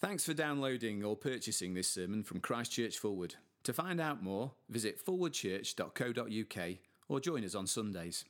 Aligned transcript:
Thanks 0.00 0.24
for 0.24 0.32
downloading 0.32 1.02
or 1.02 1.16
purchasing 1.16 1.74
this 1.74 1.88
sermon 1.88 2.22
from 2.22 2.38
Christchurch 2.38 2.98
Forward. 2.98 3.34
To 3.64 3.72
find 3.72 4.00
out 4.00 4.22
more, 4.22 4.52
visit 4.68 5.04
forwardchurch.co.uk 5.04 6.76
or 7.08 7.18
join 7.18 7.44
us 7.44 7.56
on 7.56 7.66
Sundays. 7.66 8.24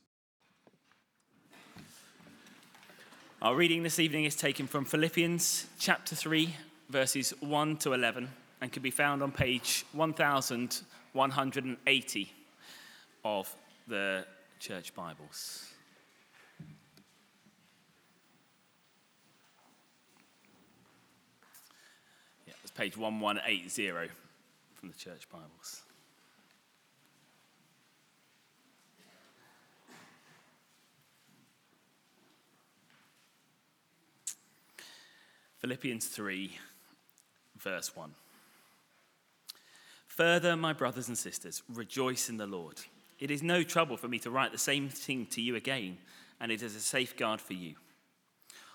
Our 3.39 3.55
reading 3.55 3.83
this 3.83 3.99
evening 3.99 4.25
is 4.25 4.35
taken 4.35 4.65
from 4.65 4.83
Philippians 4.83 5.67
chapter 5.77 6.15
3, 6.15 6.55
verses 6.89 7.35
1 7.39 7.77
to 7.77 7.93
11, 7.93 8.27
and 8.61 8.71
can 8.71 8.81
be 8.81 8.89
found 8.89 9.21
on 9.21 9.31
page 9.31 9.85
1180 9.93 12.33
of 13.23 13.55
the 13.87 14.25
Church 14.59 14.95
Bibles. 14.95 15.67
Page 22.79 22.95
1180 22.95 24.09
from 24.73 24.87
the 24.87 24.95
Church 24.95 25.27
Bibles. 25.29 25.81
Philippians 35.57 36.07
3, 36.07 36.57
verse 37.57 37.93
1. 37.97 38.11
Further, 40.07 40.55
my 40.55 40.71
brothers 40.71 41.09
and 41.09 41.17
sisters, 41.17 41.61
rejoice 41.73 42.29
in 42.29 42.37
the 42.37 42.47
Lord. 42.47 42.75
It 43.19 43.29
is 43.29 43.43
no 43.43 43.61
trouble 43.63 43.97
for 43.97 44.07
me 44.07 44.19
to 44.19 44.31
write 44.31 44.53
the 44.53 44.57
same 44.57 44.87
thing 44.87 45.25
to 45.31 45.41
you 45.41 45.57
again, 45.57 45.97
and 46.39 46.49
it 46.49 46.61
is 46.61 46.77
a 46.77 46.79
safeguard 46.79 47.41
for 47.41 47.55
you. 47.55 47.75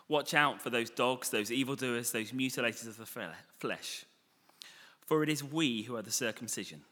Watch 0.08 0.34
out 0.34 0.60
for 0.60 0.70
those 0.70 0.90
dogs, 0.90 1.30
those 1.30 1.50
evildoers, 1.50 2.12
those 2.12 2.32
mutilators 2.32 2.86
of 2.86 2.96
the 2.98 3.06
flesh. 3.58 4.04
For 5.06 5.22
it 5.22 5.28
is 5.28 5.42
we 5.42 5.82
who 5.82 5.96
are 5.96 6.02
the 6.02 6.10
circumcision, 6.10 6.82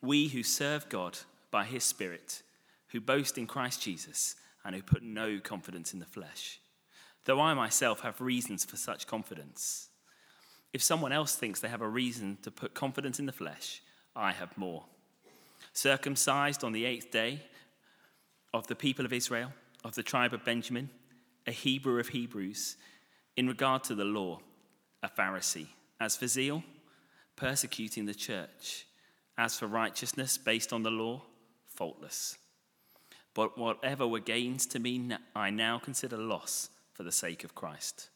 we 0.00 0.28
who 0.28 0.42
serve 0.42 0.88
God 0.88 1.18
by 1.50 1.64
his 1.64 1.84
Spirit, 1.84 2.42
who 2.88 3.00
boast 3.00 3.38
in 3.38 3.46
Christ 3.46 3.82
Jesus, 3.82 4.36
and 4.64 4.74
who 4.74 4.82
put 4.82 5.02
no 5.02 5.38
confidence 5.38 5.92
in 5.92 5.98
the 5.98 6.06
flesh 6.06 6.60
though 7.26 7.40
I 7.40 7.54
myself 7.54 8.00
have 8.00 8.20
reasons 8.20 8.64
for 8.64 8.76
such 8.76 9.06
confidence. 9.06 9.88
If 10.72 10.82
someone 10.82 11.12
else 11.12 11.34
thinks 11.34 11.60
they 11.60 11.68
have 11.68 11.82
a 11.82 11.88
reason 11.88 12.38
to 12.42 12.50
put 12.50 12.72
confidence 12.72 13.18
in 13.18 13.26
the 13.26 13.32
flesh, 13.32 13.82
I 14.14 14.32
have 14.32 14.56
more. 14.56 14.84
Circumcised 15.72 16.64
on 16.64 16.72
the 16.72 16.86
eighth 16.86 17.10
day 17.10 17.42
of 18.54 18.68
the 18.68 18.74
people 18.74 19.04
of 19.04 19.12
Israel, 19.12 19.52
of 19.84 19.94
the 19.94 20.02
tribe 20.02 20.32
of 20.32 20.44
Benjamin, 20.44 20.88
a 21.46 21.52
Hebrew 21.52 22.00
of 22.00 22.08
Hebrews, 22.08 22.76
in 23.36 23.46
regard 23.46 23.84
to 23.84 23.94
the 23.94 24.04
law, 24.04 24.40
a 25.02 25.08
Pharisee. 25.08 25.68
As 26.00 26.16
for 26.16 26.26
zeal, 26.26 26.62
persecuting 27.36 28.06
the 28.06 28.14
church. 28.14 28.86
As 29.38 29.58
for 29.58 29.66
righteousness 29.66 30.38
based 30.38 30.72
on 30.72 30.82
the 30.82 30.90
law, 30.90 31.22
faultless. 31.68 32.36
But 33.34 33.58
whatever 33.58 34.06
were 34.06 34.20
gains 34.20 34.66
to 34.68 34.78
me, 34.78 35.10
I 35.34 35.50
now 35.50 35.78
consider 35.78 36.16
loss 36.16 36.70
for 36.92 37.02
the 37.02 37.12
sake 37.12 37.44
of 37.44 37.54
Christ. 37.54 38.08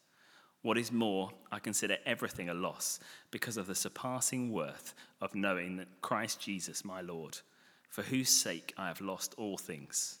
What 0.63 0.77
is 0.77 0.91
more, 0.91 1.31
I 1.51 1.59
consider 1.59 1.97
everything 2.05 2.49
a 2.49 2.53
loss 2.53 2.99
because 3.29 3.57
of 3.57 3.67
the 3.67 3.75
surpassing 3.75 4.51
worth 4.51 4.93
of 5.19 5.35
knowing 5.35 5.77
that 5.77 6.01
Christ 6.01 6.39
Jesus, 6.39 6.83
my 6.85 7.01
Lord, 7.01 7.37
for 7.89 8.03
whose 8.03 8.29
sake 8.29 8.73
I 8.77 8.87
have 8.87 9.01
lost 9.01 9.35
all 9.37 9.57
things. 9.57 10.20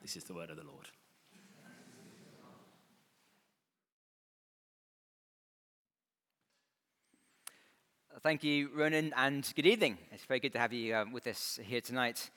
This 0.00 0.16
is 0.16 0.24
the 0.24 0.34
word 0.34 0.50
of 0.50 0.56
the 0.56 0.64
Lord. 0.64 0.88
Thank 8.22 8.42
you, 8.42 8.70
Ronan, 8.74 9.12
and 9.16 9.50
good 9.54 9.66
evening. 9.66 9.98
It's 10.12 10.24
very 10.24 10.40
good 10.40 10.52
to 10.52 10.58
have 10.58 10.72
you 10.72 10.96
um, 10.96 11.12
with 11.12 11.26
us 11.26 11.58
here 11.62 11.80
tonight. 11.80 12.30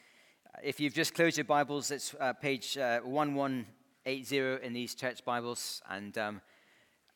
If 0.63 0.79
you've 0.79 0.93
just 0.93 1.13
closed 1.13 1.37
your 1.37 1.45
Bibles, 1.45 1.91
it's 1.91 2.13
uh, 2.19 2.33
page 2.33 2.77
uh, 2.77 2.99
1180 3.01 4.65
in 4.65 4.73
these 4.73 4.93
church 4.95 5.23
Bibles. 5.23 5.81
And 5.89 6.17
um, 6.17 6.41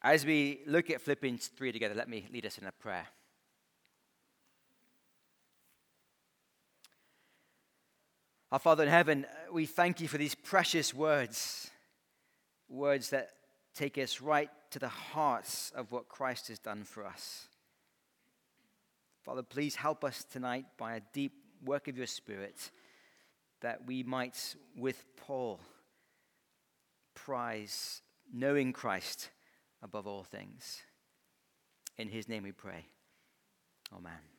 as 0.01 0.25
we 0.25 0.61
look 0.67 0.89
at 0.89 1.01
Philippians 1.01 1.47
3 1.47 1.71
together, 1.71 1.95
let 1.95 2.09
me 2.09 2.27
lead 2.31 2.45
us 2.45 2.57
in 2.57 2.65
a 2.65 2.71
prayer. 2.71 3.07
Our 8.51 8.59
Father 8.59 8.83
in 8.83 8.89
heaven, 8.89 9.25
uh, 9.25 9.53
we 9.53 9.65
thank 9.65 9.99
you 9.99 10.07
for 10.07 10.17
these 10.17 10.35
precious 10.35 10.93
words, 10.93 11.71
words 12.69 13.09
that 13.09 13.29
take 13.73 13.97
us 13.97 14.21
right 14.21 14.49
to 14.71 14.79
the 14.79 14.87
hearts 14.87 15.71
of 15.75 15.91
what 15.91 16.07
Christ 16.07 16.47
has 16.49 16.59
done 16.59 16.83
for 16.83 17.05
us. 17.05 17.47
Father, 19.23 19.41
please 19.41 19.75
help 19.75 20.03
us 20.03 20.23
tonight 20.23 20.65
by 20.77 20.95
a 20.95 21.01
deep 21.11 21.33
work 21.63 21.87
of 21.87 21.97
your 21.97 22.07
Spirit 22.07 22.71
that 23.61 23.87
we 23.87 24.03
might, 24.03 24.55
with 24.77 25.03
Paul, 25.17 25.59
prize 27.15 28.03
knowing 28.31 28.73
Christ 28.73 29.31
above 29.81 30.05
all 30.05 30.23
things. 30.23 30.83
In 31.97 32.09
his 32.09 32.29
name 32.29 32.43
we 32.43 32.51
pray. 32.51 32.85
Amen. 33.91 34.34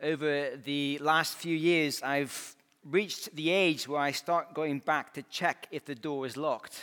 Over 0.00 0.50
the 0.64 0.96
last 0.98 1.34
few 1.34 1.56
years, 1.56 2.04
I've 2.04 2.54
reached 2.84 3.34
the 3.34 3.50
age 3.50 3.88
where 3.88 4.00
I 4.00 4.12
start 4.12 4.54
going 4.54 4.78
back 4.78 5.12
to 5.14 5.22
check 5.24 5.66
if 5.72 5.84
the 5.86 5.96
door 5.96 6.24
is 6.24 6.36
locked. 6.36 6.80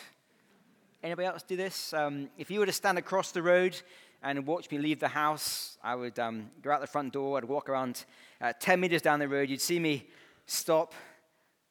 Anybody 1.02 1.26
else 1.26 1.42
do 1.42 1.56
this? 1.56 1.94
Um, 1.94 2.30
if 2.38 2.52
you 2.52 2.59
were 2.59 2.66
to 2.66 2.74
stand 2.74 2.98
across 2.98 3.31
the 3.31 3.42
road 3.42 3.81
and 4.22 4.46
watch 4.46 4.70
me 4.70 4.80
leave 4.80 5.00
the 5.00 5.08
house. 5.08 5.78
I 5.81 5.96
would 5.96 6.20
um, 6.20 6.50
go 6.62 6.72
out 6.72 6.81
the 6.81 6.88
front 6.88 7.14
door, 7.14 7.38
I'd 7.38 7.46
walk 7.46 7.70
around 7.70 8.03
uh, 8.42 8.52
10 8.59 8.81
meters 8.81 9.02
down 9.02 9.20
the 9.20 9.30
road. 9.30 9.50
You'd 9.50 9.62
see 9.62 9.80
me 9.80 10.09
stop, 10.46 10.94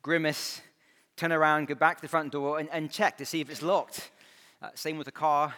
grimace, 0.00 0.62
turn 1.14 1.30
around, 1.30 1.68
go 1.68 1.74
back 1.74 1.96
to 1.96 2.02
the 2.02 2.08
front 2.08 2.32
door, 2.32 2.58
and, 2.58 2.70
and 2.72 2.90
check 2.90 3.18
to 3.18 3.26
see 3.26 3.42
if 3.42 3.50
it's 3.50 3.60
locked. 3.60 4.12
Uh, 4.62 4.70
same 4.74 4.96
with 4.96 5.04
the 5.04 5.12
car. 5.12 5.54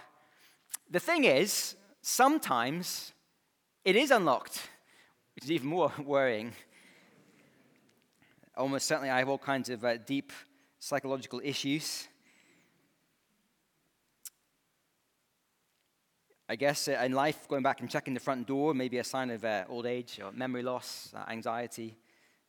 The 0.91 0.99
thing 0.99 1.23
is, 1.23 1.77
sometimes 2.03 3.13
it 3.85 3.95
is 3.95 4.11
unlocked, 4.11 4.69
which 5.37 5.45
is 5.45 5.53
even 5.53 5.69
more 5.69 5.93
worrying. 6.05 6.53
Almost 8.57 8.89
certainly, 8.89 9.11
I 9.11 9.19
have 9.19 9.29
all 9.29 9.39
kinds 9.39 9.69
of 9.69 9.85
uh, 9.85 9.99
deep 9.99 10.33
psychological 10.79 11.43
issues. 11.45 12.09
I 16.49 16.57
guess 16.57 16.89
uh, 16.89 17.03
in 17.05 17.13
life, 17.13 17.47
going 17.49 17.63
back 17.63 17.81
and 17.81 17.91
checking 17.91 18.15
the 18.15 18.21
front 18.21 18.47
door 18.47 18.73
may 18.73 18.89
be 18.89 18.99
a 18.99 19.05
sign 19.05 19.31
of 19.31 19.45
uh, 19.45 19.65
old 19.69 19.85
age 19.85 20.21
or 20.25 20.33
memory 20.33 20.63
loss, 20.63 21.13
uh, 21.15 21.31
anxiety, 21.31 21.99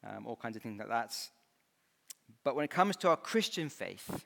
um, 0.07 0.25
all 0.25 0.37
kinds 0.37 0.55
of 0.55 0.63
things 0.63 0.79
like 0.79 0.87
that. 0.87 1.13
But 2.43 2.55
when 2.55 2.63
it 2.63 2.71
comes 2.71 2.95
to 2.97 3.09
our 3.09 3.17
Christian 3.17 3.67
faith, 3.67 4.25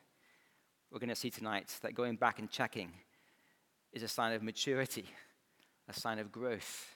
we're 0.92 1.00
going 1.00 1.10
to 1.10 1.16
see 1.16 1.30
tonight 1.32 1.74
that 1.82 1.96
going 1.96 2.16
back 2.16 2.38
and 2.38 2.50
checking 2.50 2.92
is 3.92 4.04
a 4.04 4.08
sign 4.08 4.34
of 4.34 4.44
maturity, 4.44 5.06
a 5.88 5.94
sign 5.94 6.20
of 6.20 6.32
growth. 6.32 6.96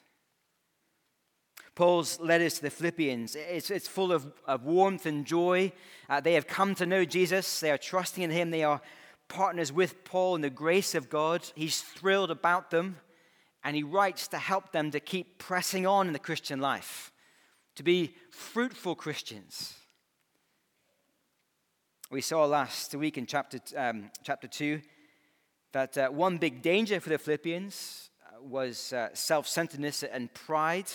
Paul's 1.75 2.19
letters 2.21 2.55
to 2.55 2.61
the 2.61 2.69
Philippians, 2.69 3.35
it's, 3.35 3.69
it's 3.69 3.87
full 3.87 4.13
of, 4.13 4.31
of 4.47 4.63
warmth 4.63 5.05
and 5.05 5.25
joy. 5.25 5.73
Uh, 6.09 6.21
they 6.21 6.33
have 6.33 6.47
come 6.47 6.73
to 6.75 6.85
know 6.85 7.03
Jesus, 7.03 7.59
they 7.59 7.69
are 7.69 7.77
trusting 7.77 8.23
in 8.23 8.31
him, 8.31 8.49
they 8.49 8.63
are 8.63 8.81
partners 9.27 9.73
with 9.73 10.05
Paul 10.05 10.35
in 10.35 10.41
the 10.41 10.49
grace 10.49 10.95
of 10.95 11.09
God. 11.09 11.43
He's 11.55 11.81
thrilled 11.81 12.31
about 12.31 12.71
them, 12.71 12.97
and 13.63 13.75
he 13.75 13.83
writes 13.83 14.29
to 14.29 14.37
help 14.37 14.71
them 14.71 14.91
to 14.91 15.01
keep 15.01 15.37
pressing 15.37 15.85
on 15.85 16.07
in 16.07 16.13
the 16.13 16.19
Christian 16.19 16.61
life, 16.61 17.11
to 17.75 17.83
be 17.83 18.15
fruitful 18.31 18.95
Christians. 18.95 19.73
We 22.09 22.21
saw 22.21 22.45
last 22.45 22.95
week 22.95 23.17
in 23.17 23.25
chapter, 23.25 23.59
um, 23.75 24.11
chapter 24.23 24.47
2 24.47 24.79
that 25.73 25.97
uh, 25.97 26.07
one 26.07 26.37
big 26.37 26.61
danger 26.61 27.01
for 27.01 27.09
the 27.09 27.17
Philippians 27.17 28.11
uh, 28.23 28.41
was 28.41 28.93
uh, 28.93 29.09
self 29.13 29.45
centeredness 29.45 30.03
and 30.03 30.33
pride. 30.33 30.89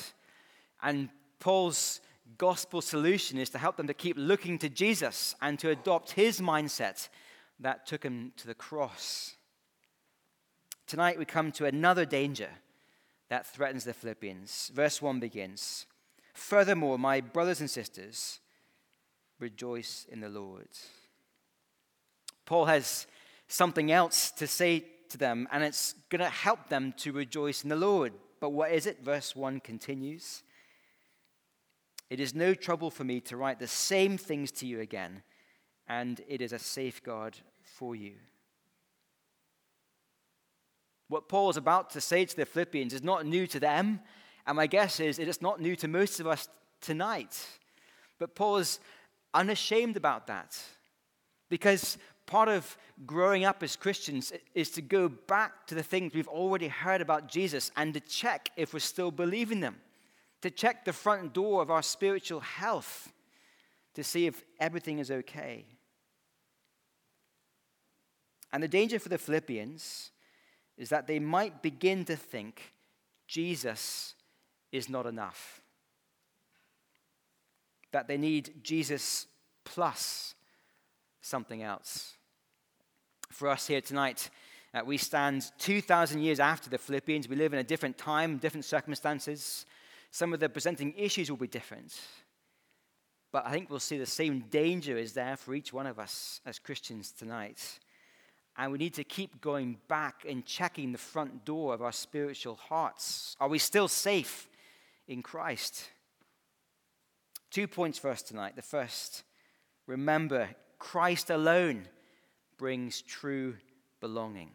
And 0.83 1.09
Paul's 1.39 2.01
gospel 2.39 2.81
solution 2.81 3.39
is 3.39 3.51
to 3.51 3.59
help 3.59 3.77
them 3.77 3.87
to 3.87 3.95
keep 3.95 4.17
looking 4.19 4.59
to 4.59 4.69
Jesus 4.69 5.35
and 5.43 5.59
to 5.59 5.71
adopt 5.71 6.13
his 6.13 6.41
mindset 6.41 7.09
that 7.59 7.87
took 7.87 8.03
him 8.03 8.33
to 8.37 8.47
the 8.47 8.55
cross. 8.55 9.37
tonight 10.87 11.19
we 11.19 11.25
come 11.25 11.53
to 11.53 11.67
another 11.67 12.05
danger 12.05 12.49
that 13.29 13.47
threatens 13.47 13.85
the 13.85 13.95
Philippians. 13.95 14.73
Verse 14.75 15.01
1 15.01 15.21
begins 15.21 15.87
Furthermore, 16.35 16.99
my 16.99 17.21
brothers 17.21 17.61
and 17.61 17.71
sisters, 17.71 18.41
rejoice 19.39 20.07
in 20.11 20.21
the 20.21 20.29
Lord. 20.29 20.69
Paul 22.45 22.65
has 22.65 23.07
something 23.47 23.93
else 23.93 24.31
to 24.33 24.47
say 24.47 24.85
to 25.11 25.19
them, 25.19 25.47
and 25.53 25.63
it's 25.63 25.95
going 26.09 26.21
to 26.21 26.31
help 26.31 26.69
them 26.69 26.93
to 26.99 27.13
rejoice 27.13 27.63
in 27.63 27.69
the 27.69 27.77
Lord. 27.77 28.13
But 28.41 28.51
what 28.51 28.73
is 28.73 28.87
it? 28.87 29.05
Verse 29.05 29.37
1 29.37 29.61
continues 29.61 30.43
It 32.11 32.21
is 32.21 32.35
no 32.35 32.55
trouble 32.55 32.91
for 32.91 33.05
me 33.05 33.21
to 33.21 33.37
write 33.37 33.61
the 33.61 33.69
same 33.69 34.19
things 34.19 34.51
to 34.53 34.67
you 34.67 34.81
again, 34.81 35.23
and 35.89 36.21
it 36.29 36.43
is 36.43 36.53
a 36.53 36.59
safeguard 36.59 37.39
for 37.63 37.95
you. 37.95 38.15
What 41.09 41.29
Paul 41.29 41.51
is 41.51 41.57
about 41.57 41.91
to 41.91 42.01
say 42.01 42.25
to 42.25 42.37
the 42.37 42.45
Philippians 42.45 42.93
is 42.93 43.03
not 43.03 43.27
new 43.27 43.47
to 43.47 43.61
them, 43.61 44.01
and 44.47 44.57
my 44.57 44.67
guess 44.67 45.01
is 45.01 45.19
it 45.19 45.29
is 45.29 45.41
not 45.41 45.61
new 45.61 45.77
to 45.77 45.89
most 45.89 46.21
of 46.21 46.27
us 46.27 46.49
tonight. 46.81 47.47
But 48.19 48.35
Paul 48.35 48.59
is 48.59 48.81
unashamed 49.33 49.97
about 49.97 50.27
that 50.27 50.61
because 51.49 51.99
part 52.27 52.49
of 52.49 52.77
growing 53.07 53.45
up 53.45 53.63
as 53.63 53.77
Christians 53.77 54.33
is 54.55 54.71
to 54.71 54.83
go 54.83 55.09
back 55.09 55.67
to 55.67 55.75
the 55.75 55.83
things 55.83 56.15
we've 56.15 56.29
already 56.29 56.69
heard 56.69 57.01
about 57.01 57.29
Jesus 57.29 57.71
and 57.77 57.95
to 57.95 58.01
check 58.01 58.51
if 58.57 58.73
we're 58.73 58.81
still 58.81 59.11
believing 59.11 59.61
them, 59.61 59.77
to 60.43 60.51
check 60.51 60.85
the 60.85 60.93
front 60.93 61.33
door 61.33 61.63
of 61.63 61.71
our 61.71 61.83
spiritual 61.83 62.41
health 62.41 63.13
to 63.95 64.05
see 64.05 64.27
if 64.27 64.45
everything 64.59 64.99
is 64.99 65.11
okay. 65.11 65.65
And 68.53 68.63
the 68.63 68.69
danger 68.69 68.99
for 68.99 69.09
the 69.09 69.19
Philippians 69.19 70.11
is 70.77 70.89
that 70.89 71.07
they 71.07 71.19
might 71.19 71.63
begin 71.63 72.05
to 72.07 72.17
think 72.17 72.73
Jesus 73.27 74.15
is 74.73 74.89
not 74.89 75.07
enough. 75.07 75.61
That 77.93 78.09
they 78.09 78.17
need 78.17 78.63
Jesus 78.63 79.27
plus 79.65 80.35
something 81.21 81.63
else. 81.63 82.15
For 83.31 83.49
us 83.49 83.67
here 83.67 83.81
tonight, 83.81 84.31
uh, 84.73 84.83
we 84.85 84.97
stand 84.97 85.51
2,000 85.59 86.23
years 86.23 86.41
after 86.41 86.71
the 86.71 86.79
Philippians. 86.79 87.29
We 87.29 87.37
live 87.37 87.53
in 87.53 87.59
a 87.59 87.65
different 87.65 87.99
time, 87.99 88.39
different 88.39 88.65
circumstances. 88.65 89.67
Some 90.11 90.33
of 90.33 90.41
the 90.41 90.49
presenting 90.49 90.95
issues 90.97 91.31
will 91.31 91.39
be 91.39 91.47
different. 91.47 91.99
But 93.33 93.47
I 93.47 93.53
think 93.53 93.71
we'll 93.71 93.79
see 93.79 93.99
the 93.99 94.07
same 94.07 94.41
danger 94.51 94.97
is 94.97 95.13
there 95.13 95.37
for 95.37 95.55
each 95.55 95.73
one 95.73 95.87
of 95.87 95.99
us 95.99 96.41
as 96.45 96.59
Christians 96.59 97.13
tonight. 97.13 97.79
And 98.57 98.73
we 98.73 98.79
need 98.79 98.95
to 98.95 99.05
keep 99.05 99.41
going 99.41 99.79
back 99.87 100.25
and 100.29 100.45
checking 100.45 100.91
the 100.91 100.99
front 100.99 101.45
door 101.45 101.73
of 101.73 101.81
our 101.81 101.93
spiritual 101.93 102.57
hearts. 102.57 103.37
Are 103.41 103.49
we 103.49 103.59
still 103.59 103.87
safe 103.87 104.49
in 105.07 105.23
Christ? 105.23 105.89
Two 107.51 107.69
points 107.69 107.99
for 107.99 108.11
us 108.11 108.23
tonight. 108.23 108.57
The 108.57 108.63
first, 108.63 109.23
remember, 109.87 110.49
Christ 110.79 111.31
alone 111.31 111.87
brings 112.59 113.01
true 113.03 113.57
belonging. 114.01 114.51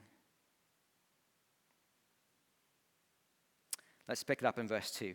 Let's 4.07 4.23
pick 4.23 4.39
it 4.39 4.45
up 4.45 4.59
in 4.59 4.67
verse 4.67 4.91
2. 4.91 5.13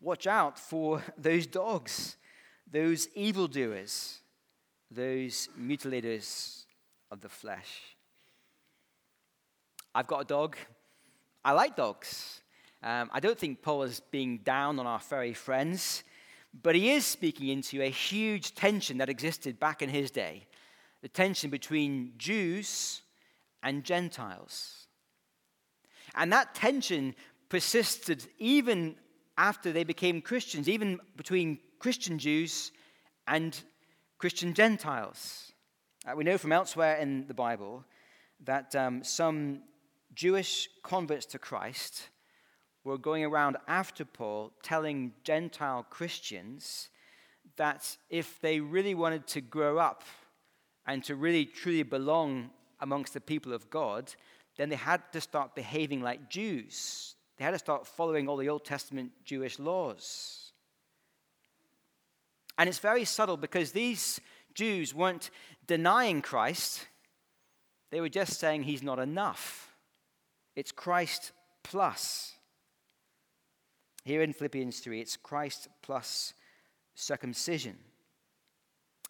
Watch 0.00 0.26
out 0.26 0.58
for 0.58 1.02
those 1.18 1.46
dogs, 1.46 2.16
those 2.70 3.08
evildoers 3.14 4.20
those 4.90 5.48
mutilators 5.60 6.64
of 7.10 7.20
the 7.20 7.28
flesh. 7.28 7.96
I've 9.94 10.06
got 10.06 10.22
a 10.22 10.24
dog. 10.24 10.56
I 11.44 11.52
like 11.52 11.76
dogs. 11.76 12.40
Um, 12.82 13.10
I 13.12 13.20
don't 13.20 13.38
think 13.38 13.62
Paul 13.62 13.84
is 13.84 14.00
being 14.10 14.38
down 14.38 14.78
on 14.78 14.86
our 14.86 15.00
furry 15.00 15.32
friends, 15.32 16.04
but 16.62 16.74
he 16.74 16.90
is 16.90 17.04
speaking 17.04 17.48
into 17.48 17.82
a 17.82 17.88
huge 17.88 18.54
tension 18.54 18.98
that 18.98 19.08
existed 19.08 19.58
back 19.58 19.82
in 19.82 19.88
his 19.88 20.10
day 20.10 20.46
the 21.02 21.08
tension 21.08 21.50
between 21.50 22.12
Jews 22.16 23.02
and 23.62 23.84
Gentiles. 23.84 24.86
And 26.14 26.32
that 26.32 26.54
tension 26.54 27.14
persisted 27.48 28.26
even 28.38 28.96
after 29.38 29.72
they 29.72 29.84
became 29.84 30.20
Christians, 30.20 30.68
even 30.68 30.98
between 31.16 31.58
Christian 31.78 32.18
Jews 32.18 32.72
and 33.26 33.58
Christian 34.18 34.54
Gentiles. 34.54 35.52
Uh, 36.06 36.14
we 36.16 36.24
know 36.24 36.38
from 36.38 36.52
elsewhere 36.52 36.96
in 36.96 37.26
the 37.26 37.34
Bible 37.34 37.84
that 38.44 38.74
um, 38.76 39.02
some 39.02 39.62
Jewish 40.14 40.68
converts 40.82 41.26
to 41.26 41.38
Christ 41.38 42.08
were 42.84 42.96
going 42.96 43.24
around 43.24 43.56
after 43.66 44.04
Paul 44.04 44.52
telling 44.62 45.12
Gentile 45.24 45.84
Christians 45.90 46.88
that 47.56 47.96
if 48.08 48.40
they 48.40 48.60
really 48.60 48.94
wanted 48.94 49.26
to 49.28 49.40
grow 49.40 49.78
up 49.78 50.04
and 50.86 51.02
to 51.04 51.16
really 51.16 51.44
truly 51.44 51.82
belong 51.82 52.50
amongst 52.80 53.12
the 53.12 53.20
people 53.20 53.52
of 53.52 53.68
God, 53.70 54.14
then 54.56 54.68
they 54.68 54.76
had 54.76 55.02
to 55.12 55.20
start 55.20 55.56
behaving 55.56 56.00
like 56.00 56.30
Jews. 56.30 57.15
They 57.36 57.44
had 57.44 57.52
to 57.52 57.58
start 57.58 57.86
following 57.86 58.28
all 58.28 58.36
the 58.36 58.48
Old 58.48 58.64
Testament 58.64 59.12
Jewish 59.24 59.58
laws. 59.58 60.52
And 62.58 62.68
it's 62.68 62.78
very 62.78 63.04
subtle 63.04 63.36
because 63.36 63.72
these 63.72 64.20
Jews 64.54 64.94
weren't 64.94 65.30
denying 65.66 66.22
Christ, 66.22 66.86
they 67.90 68.00
were 68.00 68.08
just 68.08 68.40
saying 68.40 68.62
he's 68.62 68.82
not 68.82 68.98
enough. 68.98 69.70
It's 70.54 70.72
Christ 70.72 71.32
plus. 71.62 72.32
Here 74.04 74.22
in 74.22 74.32
Philippians 74.32 74.80
3, 74.80 75.00
it's 75.00 75.16
Christ 75.16 75.68
plus 75.82 76.32
circumcision. 76.94 77.76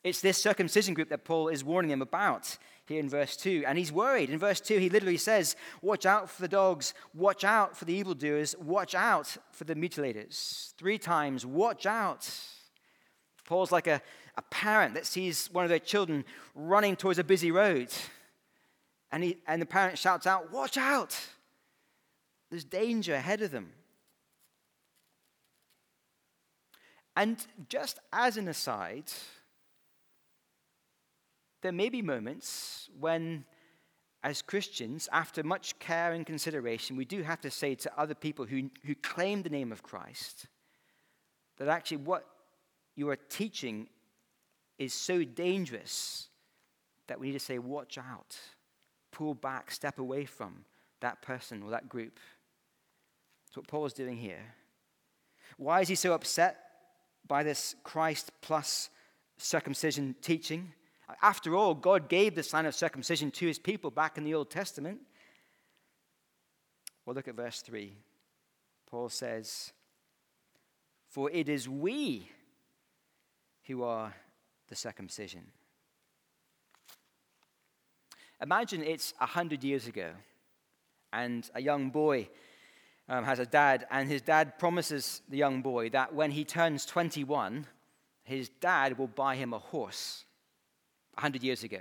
It's 0.06 0.20
this 0.20 0.40
circumcision 0.40 0.94
group 0.94 1.08
that 1.08 1.24
Paul 1.24 1.48
is 1.48 1.64
warning 1.64 1.90
them 1.90 2.00
about 2.00 2.58
here 2.84 3.00
in 3.00 3.08
verse 3.08 3.36
2. 3.36 3.64
And 3.66 3.76
he's 3.76 3.90
worried. 3.90 4.30
In 4.30 4.38
verse 4.38 4.60
2, 4.60 4.78
he 4.78 4.88
literally 4.88 5.16
says, 5.16 5.56
Watch 5.82 6.06
out 6.06 6.30
for 6.30 6.42
the 6.42 6.46
dogs, 6.46 6.94
watch 7.12 7.42
out 7.42 7.76
for 7.76 7.86
the 7.86 7.94
evildoers, 7.94 8.54
watch 8.56 8.94
out 8.94 9.36
for 9.50 9.64
the 9.64 9.74
mutilators. 9.74 10.74
Three 10.74 10.96
times, 10.96 11.44
watch 11.44 11.86
out. 11.86 12.30
Paul's 13.46 13.72
like 13.72 13.88
a, 13.88 14.00
a 14.36 14.42
parent 14.42 14.94
that 14.94 15.06
sees 15.06 15.50
one 15.50 15.64
of 15.64 15.70
their 15.70 15.80
children 15.80 16.24
running 16.54 16.94
towards 16.94 17.18
a 17.18 17.24
busy 17.24 17.50
road. 17.50 17.88
And, 19.10 19.24
he, 19.24 19.38
and 19.48 19.60
the 19.60 19.66
parent 19.66 19.98
shouts 19.98 20.24
out, 20.24 20.52
Watch 20.52 20.76
out! 20.76 21.18
There's 22.48 22.62
danger 22.62 23.14
ahead 23.14 23.42
of 23.42 23.50
them. 23.50 23.72
And 27.16 27.44
just 27.68 27.98
as 28.12 28.36
an 28.36 28.46
aside, 28.46 29.10
there 31.66 31.72
may 31.72 31.88
be 31.88 32.00
moments 32.00 32.88
when, 33.00 33.44
as 34.22 34.40
Christians, 34.40 35.08
after 35.10 35.42
much 35.42 35.76
care 35.80 36.12
and 36.12 36.24
consideration, 36.24 36.94
we 36.96 37.04
do 37.04 37.24
have 37.24 37.40
to 37.40 37.50
say 37.50 37.74
to 37.74 38.00
other 38.00 38.14
people 38.14 38.44
who, 38.44 38.70
who 38.84 38.94
claim 38.94 39.42
the 39.42 39.50
name 39.50 39.72
of 39.72 39.82
Christ 39.82 40.46
that 41.56 41.66
actually 41.66 41.96
what 41.96 42.24
you 42.94 43.10
are 43.10 43.16
teaching 43.16 43.88
is 44.78 44.94
so 44.94 45.24
dangerous 45.24 46.28
that 47.08 47.18
we 47.18 47.26
need 47.26 47.32
to 47.32 47.40
say, 47.40 47.58
watch 47.58 47.98
out, 47.98 48.38
pull 49.10 49.34
back, 49.34 49.72
step 49.72 49.98
away 49.98 50.24
from 50.24 50.64
that 51.00 51.20
person 51.20 51.64
or 51.64 51.70
that 51.70 51.88
group. 51.88 52.20
That's 53.48 53.56
what 53.56 53.66
Paul 53.66 53.86
is 53.86 53.92
doing 53.92 54.18
here. 54.18 54.54
Why 55.56 55.80
is 55.80 55.88
he 55.88 55.96
so 55.96 56.12
upset 56.12 56.58
by 57.26 57.42
this 57.42 57.74
Christ 57.82 58.30
plus 58.40 58.88
circumcision 59.36 60.14
teaching? 60.22 60.72
After 61.22 61.54
all, 61.54 61.74
God 61.74 62.08
gave 62.08 62.34
the 62.34 62.42
sign 62.42 62.66
of 62.66 62.74
circumcision 62.74 63.30
to 63.32 63.46
his 63.46 63.58
people 63.58 63.90
back 63.90 64.18
in 64.18 64.24
the 64.24 64.34
Old 64.34 64.50
Testament. 64.50 65.00
Well, 67.04 67.14
look 67.14 67.28
at 67.28 67.36
verse 67.36 67.60
3. 67.62 67.96
Paul 68.86 69.08
says, 69.08 69.72
For 71.08 71.30
it 71.30 71.48
is 71.48 71.68
we 71.68 72.28
who 73.66 73.84
are 73.84 74.14
the 74.68 74.76
circumcision. 74.76 75.46
Imagine 78.42 78.82
it's 78.82 79.14
a 79.20 79.26
hundred 79.26 79.64
years 79.64 79.86
ago, 79.86 80.10
and 81.12 81.48
a 81.54 81.62
young 81.62 81.90
boy 81.90 82.28
um, 83.08 83.24
has 83.24 83.38
a 83.38 83.46
dad, 83.46 83.86
and 83.90 84.08
his 84.08 84.20
dad 84.20 84.58
promises 84.58 85.22
the 85.28 85.38
young 85.38 85.62
boy 85.62 85.88
that 85.90 86.14
when 86.14 86.32
he 86.32 86.44
turns 86.44 86.84
21, 86.84 87.66
his 88.24 88.48
dad 88.60 88.98
will 88.98 89.06
buy 89.06 89.36
him 89.36 89.54
a 89.54 89.58
horse. 89.58 90.25
A 91.16 91.20
hundred 91.20 91.42
years 91.42 91.64
ago. 91.64 91.80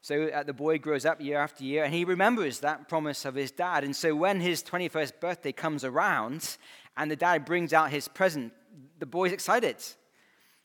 So 0.00 0.24
uh, 0.24 0.42
the 0.42 0.52
boy 0.52 0.78
grows 0.78 1.06
up 1.06 1.20
year 1.20 1.38
after 1.38 1.62
year, 1.62 1.84
and 1.84 1.94
he 1.94 2.04
remembers 2.04 2.58
that 2.58 2.88
promise 2.88 3.24
of 3.24 3.36
his 3.36 3.52
dad. 3.52 3.84
And 3.84 3.94
so 3.94 4.16
when 4.16 4.40
his 4.40 4.62
21st 4.64 5.20
birthday 5.20 5.52
comes 5.52 5.84
around, 5.84 6.56
and 6.96 7.08
the 7.08 7.16
dad 7.16 7.44
brings 7.44 7.72
out 7.72 7.90
his 7.90 8.08
present, 8.08 8.52
the 8.98 9.06
boy's 9.06 9.30
excited. 9.30 9.76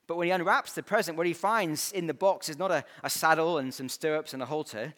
But 0.08 0.18
when 0.18 0.26
he 0.26 0.32
unwraps 0.32 0.74
the 0.74 0.82
present, 0.82 1.18
what 1.18 1.28
he 1.28 1.34
finds 1.34 1.92
in 1.92 2.08
the 2.08 2.14
box 2.16 2.50
is 2.50 2.58
not 2.58 2.72
a, 2.72 2.84
a 3.04 3.10
saddle 3.12 3.60
and 3.60 3.72
some 3.72 3.90
stirrups 3.90 4.34
and 4.34 4.42
a 4.42 4.46
halter, 4.48 4.96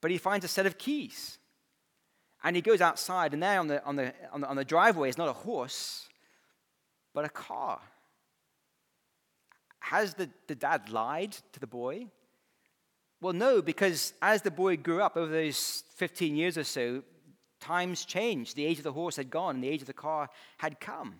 but 0.00 0.10
he 0.10 0.18
finds 0.18 0.44
a 0.44 0.48
set 0.48 0.66
of 0.66 0.76
keys. 0.78 1.38
And 2.42 2.56
he 2.56 2.62
goes 2.62 2.80
outside, 2.80 3.32
and 3.32 3.42
there 3.42 3.60
on 3.60 3.68
the, 3.68 3.84
on 3.84 3.96
the, 3.96 4.12
on 4.32 4.40
the, 4.40 4.48
on 4.48 4.56
the 4.56 4.64
driveway 4.64 5.08
is 5.08 5.18
not 5.18 5.28
a 5.28 5.32
horse, 5.32 6.08
but 7.14 7.24
a 7.24 7.28
car. 7.28 7.80
Has 9.88 10.12
the, 10.12 10.28
the 10.48 10.54
dad 10.54 10.90
lied 10.90 11.32
to 11.52 11.60
the 11.60 11.66
boy? 11.66 12.08
Well, 13.22 13.32
no, 13.32 13.62
because 13.62 14.12
as 14.20 14.42
the 14.42 14.50
boy 14.50 14.76
grew 14.76 15.00
up 15.00 15.16
over 15.16 15.32
those 15.32 15.82
15 15.96 16.36
years 16.36 16.58
or 16.58 16.64
so, 16.64 17.02
times 17.58 18.04
changed. 18.04 18.54
The 18.54 18.66
age 18.66 18.76
of 18.76 18.84
the 18.84 18.92
horse 18.92 19.16
had 19.16 19.30
gone, 19.30 19.54
and 19.54 19.64
the 19.64 19.68
age 19.68 19.80
of 19.80 19.86
the 19.86 19.94
car 19.94 20.28
had 20.58 20.78
come. 20.78 21.14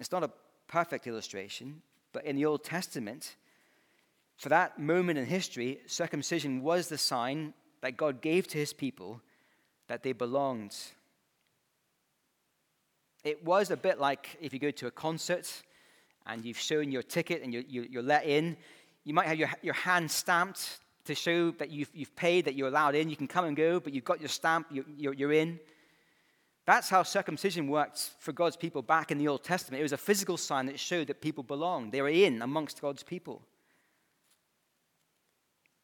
It's 0.00 0.10
not 0.10 0.24
a 0.24 0.30
perfect 0.66 1.06
illustration, 1.06 1.82
but 2.12 2.24
in 2.24 2.34
the 2.34 2.46
Old 2.46 2.64
Testament, 2.64 3.36
for 4.36 4.48
that 4.48 4.80
moment 4.80 5.20
in 5.20 5.24
history, 5.24 5.78
circumcision 5.86 6.62
was 6.62 6.88
the 6.88 6.98
sign 6.98 7.54
that 7.80 7.96
God 7.96 8.20
gave 8.20 8.48
to 8.48 8.58
his 8.58 8.72
people 8.72 9.20
that 9.86 10.02
they 10.02 10.12
belonged. 10.12 10.76
It 13.24 13.42
was 13.42 13.70
a 13.70 13.76
bit 13.76 13.98
like 13.98 14.36
if 14.40 14.52
you 14.52 14.58
go 14.58 14.70
to 14.70 14.86
a 14.86 14.90
concert 14.90 15.50
and 16.26 16.44
you've 16.44 16.58
shown 16.58 16.92
your 16.92 17.02
ticket 17.02 17.42
and 17.42 17.52
you're, 17.52 17.62
you're 17.62 18.02
let 18.02 18.26
in, 18.26 18.56
you 19.04 19.14
might 19.14 19.26
have 19.26 19.38
your, 19.38 19.50
your 19.62 19.74
hand 19.74 20.10
stamped 20.10 20.80
to 21.06 21.14
show 21.14 21.50
that 21.52 21.70
you've, 21.70 21.90
you've 21.94 22.14
paid, 22.16 22.44
that 22.44 22.54
you're 22.54 22.68
allowed 22.68 22.94
in. 22.94 23.08
You 23.08 23.16
can 23.16 23.26
come 23.26 23.46
and 23.46 23.56
go, 23.56 23.80
but 23.80 23.92
you've 23.92 24.04
got 24.04 24.20
your 24.20 24.28
stamp, 24.28 24.66
you're, 24.70 24.84
you're, 24.96 25.14
you're 25.14 25.32
in. 25.32 25.58
That's 26.66 26.88
how 26.88 27.02
circumcision 27.02 27.68
worked 27.68 28.12
for 28.18 28.32
God's 28.32 28.56
people 28.56 28.80
back 28.80 29.10
in 29.10 29.18
the 29.18 29.28
Old 29.28 29.42
Testament. 29.42 29.80
It 29.80 29.84
was 29.84 29.92
a 29.92 29.98
physical 29.98 30.36
sign 30.36 30.66
that 30.66 30.78
showed 30.78 31.08
that 31.08 31.20
people 31.20 31.44
belonged, 31.44 31.92
they 31.92 32.02
were 32.02 32.08
in 32.08 32.42
amongst 32.42 32.80
God's 32.80 33.02
people. 33.02 33.42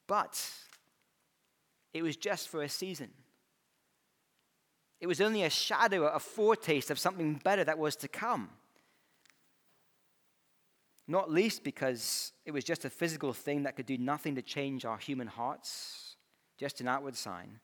But 0.07 0.43
it 1.93 2.03
was 2.03 2.17
just 2.17 2.49
for 2.49 2.63
a 2.63 2.69
season. 2.69 3.11
It 5.01 5.07
was 5.07 5.21
only 5.21 5.43
a 5.43 5.51
shadow, 5.51 6.07
a 6.07 6.19
foretaste 6.19 6.91
of 6.91 6.99
something 6.99 7.41
better 7.43 7.65
that 7.65 7.79
was 7.79 7.97
to 7.97 8.09
come. 8.09 8.51
Not 11.09 11.31
least 11.31 11.65
because 11.65 12.33
it 12.45 12.53
was 12.53 12.65
just 12.65 12.85
a 12.85 12.91
physical 12.91 13.33
thing 13.33 13.63
that 13.63 13.77
could 13.77 13.87
do 13.87 13.99
nothing 13.99 14.35
to 14.37 14.43
change 14.43 14.85
our 14.85 14.99
human 14.99 15.27
hearts, 15.27 16.17
just 16.59 16.81
an 16.81 16.89
outward 16.89 17.17
sign. 17.17 17.59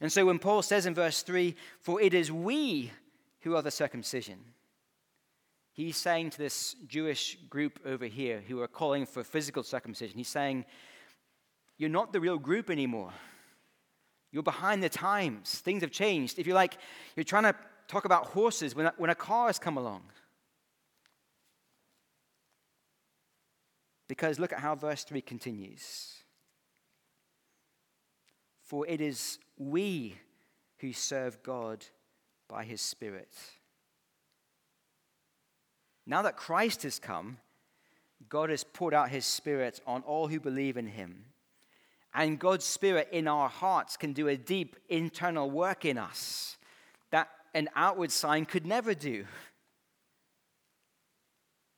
And 0.00 0.10
so 0.10 0.24
when 0.24 0.38
Paul 0.38 0.62
says 0.62 0.86
in 0.86 0.94
verse 0.94 1.22
3, 1.22 1.54
For 1.80 2.00
it 2.00 2.14
is 2.14 2.32
we 2.32 2.92
who 3.40 3.56
are 3.56 3.62
the 3.62 3.70
circumcision, 3.70 4.38
he's 5.72 5.96
saying 5.96 6.30
to 6.30 6.38
this 6.38 6.76
Jewish 6.86 7.36
group 7.50 7.78
over 7.84 8.06
here 8.06 8.42
who 8.46 8.62
are 8.62 8.68
calling 8.68 9.04
for 9.04 9.24
physical 9.24 9.62
circumcision, 9.62 10.16
he's 10.16 10.28
saying, 10.28 10.64
You're 11.76 11.90
not 11.90 12.12
the 12.12 12.20
real 12.20 12.38
group 12.38 12.70
anymore. 12.70 13.12
You're 14.32 14.42
behind 14.42 14.82
the 14.82 14.88
times. 14.88 15.58
Things 15.58 15.82
have 15.82 15.90
changed. 15.90 16.38
If 16.38 16.46
you're 16.46 16.54
like, 16.54 16.78
you're 17.16 17.24
trying 17.24 17.44
to 17.44 17.54
talk 17.88 18.04
about 18.04 18.26
horses 18.26 18.74
when 18.74 18.86
a, 18.86 18.94
when 18.96 19.10
a 19.10 19.14
car 19.14 19.48
has 19.48 19.58
come 19.58 19.76
along. 19.76 20.02
Because 24.06 24.38
look 24.38 24.52
at 24.52 24.60
how 24.60 24.74
verse 24.74 25.04
3 25.04 25.20
continues. 25.20 26.16
For 28.64 28.86
it 28.86 29.00
is 29.00 29.38
we 29.56 30.16
who 30.78 30.92
serve 30.92 31.42
God 31.42 31.84
by 32.48 32.64
his 32.64 32.80
Spirit. 32.80 33.32
Now 36.06 36.22
that 36.22 36.36
Christ 36.36 36.82
has 36.84 36.98
come, 36.98 37.38
God 38.28 38.50
has 38.50 38.64
poured 38.64 38.94
out 38.94 39.10
his 39.10 39.24
Spirit 39.24 39.80
on 39.86 40.02
all 40.02 40.28
who 40.28 40.40
believe 40.40 40.76
in 40.76 40.86
him. 40.86 41.26
And 42.12 42.38
God's 42.38 42.64
Spirit 42.64 43.08
in 43.12 43.28
our 43.28 43.48
hearts 43.48 43.96
can 43.96 44.12
do 44.12 44.28
a 44.28 44.36
deep 44.36 44.76
internal 44.88 45.50
work 45.50 45.84
in 45.84 45.96
us 45.96 46.56
that 47.10 47.28
an 47.54 47.68
outward 47.76 48.10
sign 48.10 48.44
could 48.44 48.66
never 48.66 48.94
do. 48.94 49.24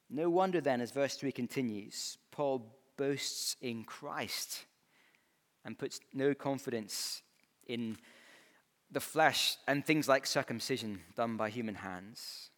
No 0.09 0.31
wonder 0.31 0.61
then, 0.61 0.81
as 0.81 0.91
verse 0.91 1.17
3 1.17 1.33
continues, 1.33 2.19
Paul 2.31 2.67
boasts 2.97 3.57
in 3.61 3.85
Christ 3.85 4.65
and 5.65 5.79
puts 5.79 6.01
no 6.13 6.35
confidence 6.35 7.23
in 7.67 7.97
the 8.91 9.01
flesh 9.01 9.57
and 9.67 9.85
things 9.85 10.09
like 10.09 10.27
circumcision 10.27 11.01
done 11.17 11.37
by 11.37 11.49
human 11.49 11.77
hands. 11.77 12.51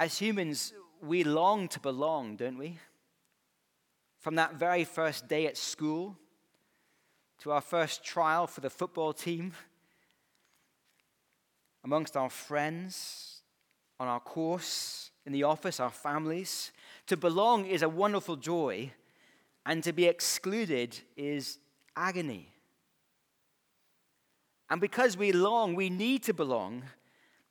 As 0.00 0.18
humans, 0.18 0.72
we 1.02 1.24
long 1.24 1.68
to 1.68 1.80
belong, 1.80 2.36
don't 2.36 2.56
we? 2.56 2.78
From 4.18 4.34
that 4.34 4.54
very 4.54 4.84
first 4.84 5.28
day 5.28 5.46
at 5.46 5.56
school 5.56 6.16
to 7.38 7.52
our 7.52 7.60
first 7.60 8.04
trial 8.04 8.46
for 8.46 8.60
the 8.60 8.70
football 8.70 9.12
team, 9.12 9.52
amongst 11.84 12.16
our 12.16 12.30
friends, 12.30 13.42
on 14.00 14.08
our 14.08 14.20
course, 14.20 15.10
in 15.24 15.32
the 15.32 15.44
office, 15.44 15.80
our 15.80 15.90
families. 15.90 16.72
To 17.06 17.16
belong 17.16 17.66
is 17.66 17.82
a 17.82 17.88
wonderful 17.88 18.36
joy 18.36 18.92
and 19.66 19.82
to 19.84 19.92
be 19.92 20.06
excluded 20.06 20.98
is 21.16 21.58
agony. 21.96 22.48
And 24.70 24.80
because 24.80 25.16
we 25.16 25.32
long, 25.32 25.74
we 25.74 25.90
need 25.90 26.22
to 26.24 26.34
belong. 26.34 26.82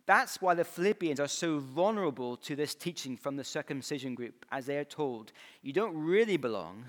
That's 0.08 0.42
why 0.42 0.54
the 0.54 0.64
Philippians 0.64 1.20
are 1.20 1.28
so 1.28 1.60
vulnerable 1.60 2.38
to 2.38 2.56
this 2.56 2.74
teaching 2.74 3.18
from 3.18 3.36
the 3.36 3.44
circumcision 3.44 4.16
group, 4.16 4.46
as 4.50 4.66
they 4.66 4.78
are 4.78 4.86
told, 4.86 5.34
you 5.62 5.74
don't 5.74 5.96
really 5.96 6.38
belong 6.38 6.86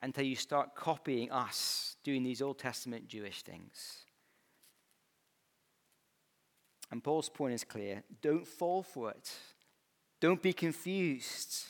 until 0.00 0.24
you 0.24 0.34
start 0.34 0.74
copying 0.74 1.30
us 1.30 1.96
doing 2.02 2.22
these 2.22 2.40
Old 2.40 2.58
Testament 2.58 3.06
Jewish 3.06 3.42
things. 3.42 4.06
And 6.90 7.04
Paul's 7.04 7.28
point 7.28 7.52
is 7.52 7.64
clear 7.64 8.02
don't 8.22 8.48
fall 8.48 8.82
for 8.82 9.10
it, 9.10 9.30
don't 10.20 10.42
be 10.42 10.54
confused. 10.54 11.66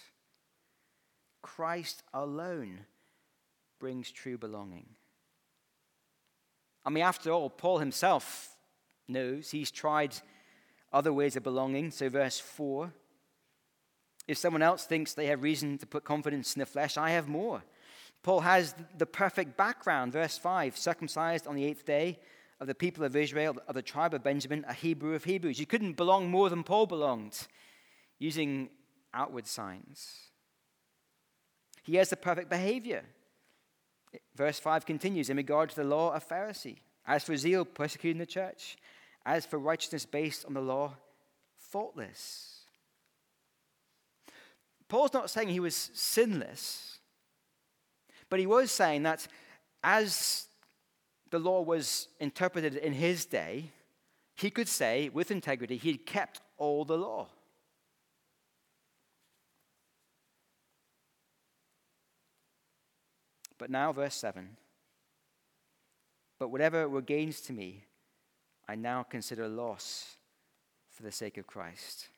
Christ 1.43 2.05
alone 2.15 2.87
brings 3.81 4.13
true 4.13 4.39
belonging. 4.39 4.87
I 6.85 6.91
mean, 6.91 7.03
after 7.03 7.33
all, 7.33 7.51
Paul 7.51 7.79
himself 7.79 8.57
knows 9.09 9.51
he's 9.51 9.73
tried 9.73 10.15
other 10.93 11.13
ways 11.13 11.37
of 11.37 11.43
belonging. 11.43 11.91
So, 11.91 12.09
verse 12.09 12.39
4 12.39 12.93
if 14.29 14.39
someone 14.39 14.63
else 14.63 14.85
thinks 14.85 15.15
they 15.15 15.27
have 15.27 15.43
reason 15.43 15.79
to 15.79 15.87
put 15.87 16.05
confidence 16.05 16.55
in 16.55 16.61
the 16.61 16.67
flesh, 16.67 16.97
I 16.97 17.11
have 17.11 17.29
more. 17.29 17.63
Paul 18.23 18.41
has 18.41 18.75
the 18.97 19.07
perfect 19.07 19.57
background. 19.57 20.13
Verse 20.13 20.39
5 20.39 20.77
circumcised 20.77 21.47
on 21.47 21.57
the 21.57 21.65
eighth 21.65 21.85
day 21.85 22.19
of 22.61 22.69
the 22.69 22.75
people 22.75 23.05
of 23.05 23.17
Israel, 23.17 23.57
of 23.67 23.75
the 23.75 23.83
tribe 23.83 24.15
of 24.15 24.23
Benjamin, 24.23 24.65
a 24.69 24.73
Hebrew 24.73 25.15
of 25.15 25.25
Hebrews. 25.25 25.59
You 25.59 25.67
couldn't 25.67 25.97
belong 25.97 26.31
more 26.31 26.49
than 26.49 26.63
Paul 26.63 26.87
belonged, 26.87 27.49
using 28.21 28.71
outward 29.13 29.49
signs. 29.49 30.31
He 31.83 31.97
has 31.97 32.11
the 32.11 32.17
perfect 32.17 32.49
behavior. 32.49 33.03
Verse 34.37 34.61
5 34.61 34.87
continues 34.87 35.31
in 35.31 35.37
regard 35.37 35.71
to 35.71 35.77
the 35.77 35.85
law, 35.85 36.15
a 36.15 36.21
Pharisee. 36.21 36.79
As 37.05 37.25
for 37.25 37.37
zeal, 37.37 37.65
persecuting 37.65 38.21
the 38.21 38.27
church. 38.27 38.77
As 39.25 39.47
for 39.47 39.59
righteousness 39.59 40.05
based 40.05 40.45
on 40.45 40.55
the 40.55 40.61
law, 40.61 40.95
faultless. 41.57 42.63
Paul's 44.89 45.15
not 45.15 45.31
saying 45.31 45.49
he 45.49 45.61
was 45.61 45.91
sinless, 45.95 46.99
but 48.29 48.41
he 48.41 48.47
was 48.47 48.71
saying 48.71 49.05
that 49.05 49.27
as 49.83 50.47
the 51.31 51.39
law 51.39 51.63
was 51.63 52.09
interpreted 52.21 52.77
in 52.77 52.93
his 52.93 53.25
day, 53.25 53.71
he 54.35 54.51
could 54.51 54.69
say 54.69 55.09
with 55.09 55.31
integrity 55.31 55.77
he 55.77 55.93
had 55.93 56.07
kept 56.07 56.41
all 56.59 56.85
the 56.85 56.99
law. 56.99 57.29
But 63.59 63.71
now, 63.71 63.93
verse 63.93 64.17
7 64.17 64.57
But 66.39 66.49
whatever 66.49 66.89
were 66.89 67.01
gains 67.01 67.41
to 67.43 67.53
me, 67.53 67.85
I 68.69 68.75
now 68.75 69.03
consider 69.03 69.49
loss 69.49 70.17
for 70.91 71.03
the 71.03 71.13
sake 71.13 71.39
of 71.39 71.47
Christ. 71.47 72.09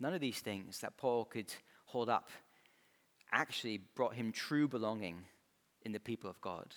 None 0.00 0.14
of 0.14 0.20
these 0.20 0.40
things 0.40 0.80
that 0.80 0.96
Paul 0.96 1.24
could 1.24 1.52
hold 1.86 2.08
up 2.08 2.30
actually 3.32 3.78
brought 3.94 4.14
him 4.14 4.32
true 4.32 4.68
belonging 4.68 5.24
in 5.82 5.92
the 5.92 6.00
people 6.00 6.30
of 6.30 6.40
God. 6.40 6.74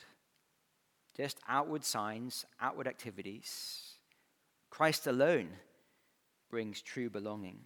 Just 1.15 1.39
outward 1.47 1.83
signs, 1.83 2.45
outward 2.59 2.87
activities. 2.87 3.95
Christ 4.69 5.07
alone 5.07 5.49
brings 6.49 6.81
true 6.81 7.09
belonging. 7.09 7.59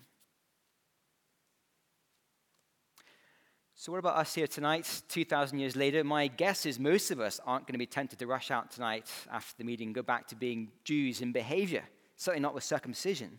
So, 3.78 3.92
what 3.92 4.00
about 4.00 4.16
us 4.16 4.34
here 4.34 4.48
tonight, 4.48 5.02
2,000 5.10 5.60
years 5.60 5.76
later? 5.76 6.02
My 6.06 6.28
guess 6.28 6.66
is 6.66 6.80
most 6.80 7.12
of 7.12 7.20
us 7.20 7.42
aren't 7.46 7.68
going 7.68 7.74
to 7.74 7.78
be 7.78 7.86
tempted 7.86 8.18
to 8.20 8.26
rush 8.26 8.50
out 8.50 8.72
tonight 8.72 9.12
after 9.30 9.54
the 9.58 9.66
meeting 9.66 9.90
and 9.90 9.96
go 9.96 10.02
back 10.02 10.28
to 10.30 10.36
being 10.36 10.72
Jews 10.86 11.20
in 11.20 11.34
behavior, 11.34 11.84
certainly 12.16 12.42
not 12.42 12.56
with 12.56 12.64
circumcision. 12.64 13.38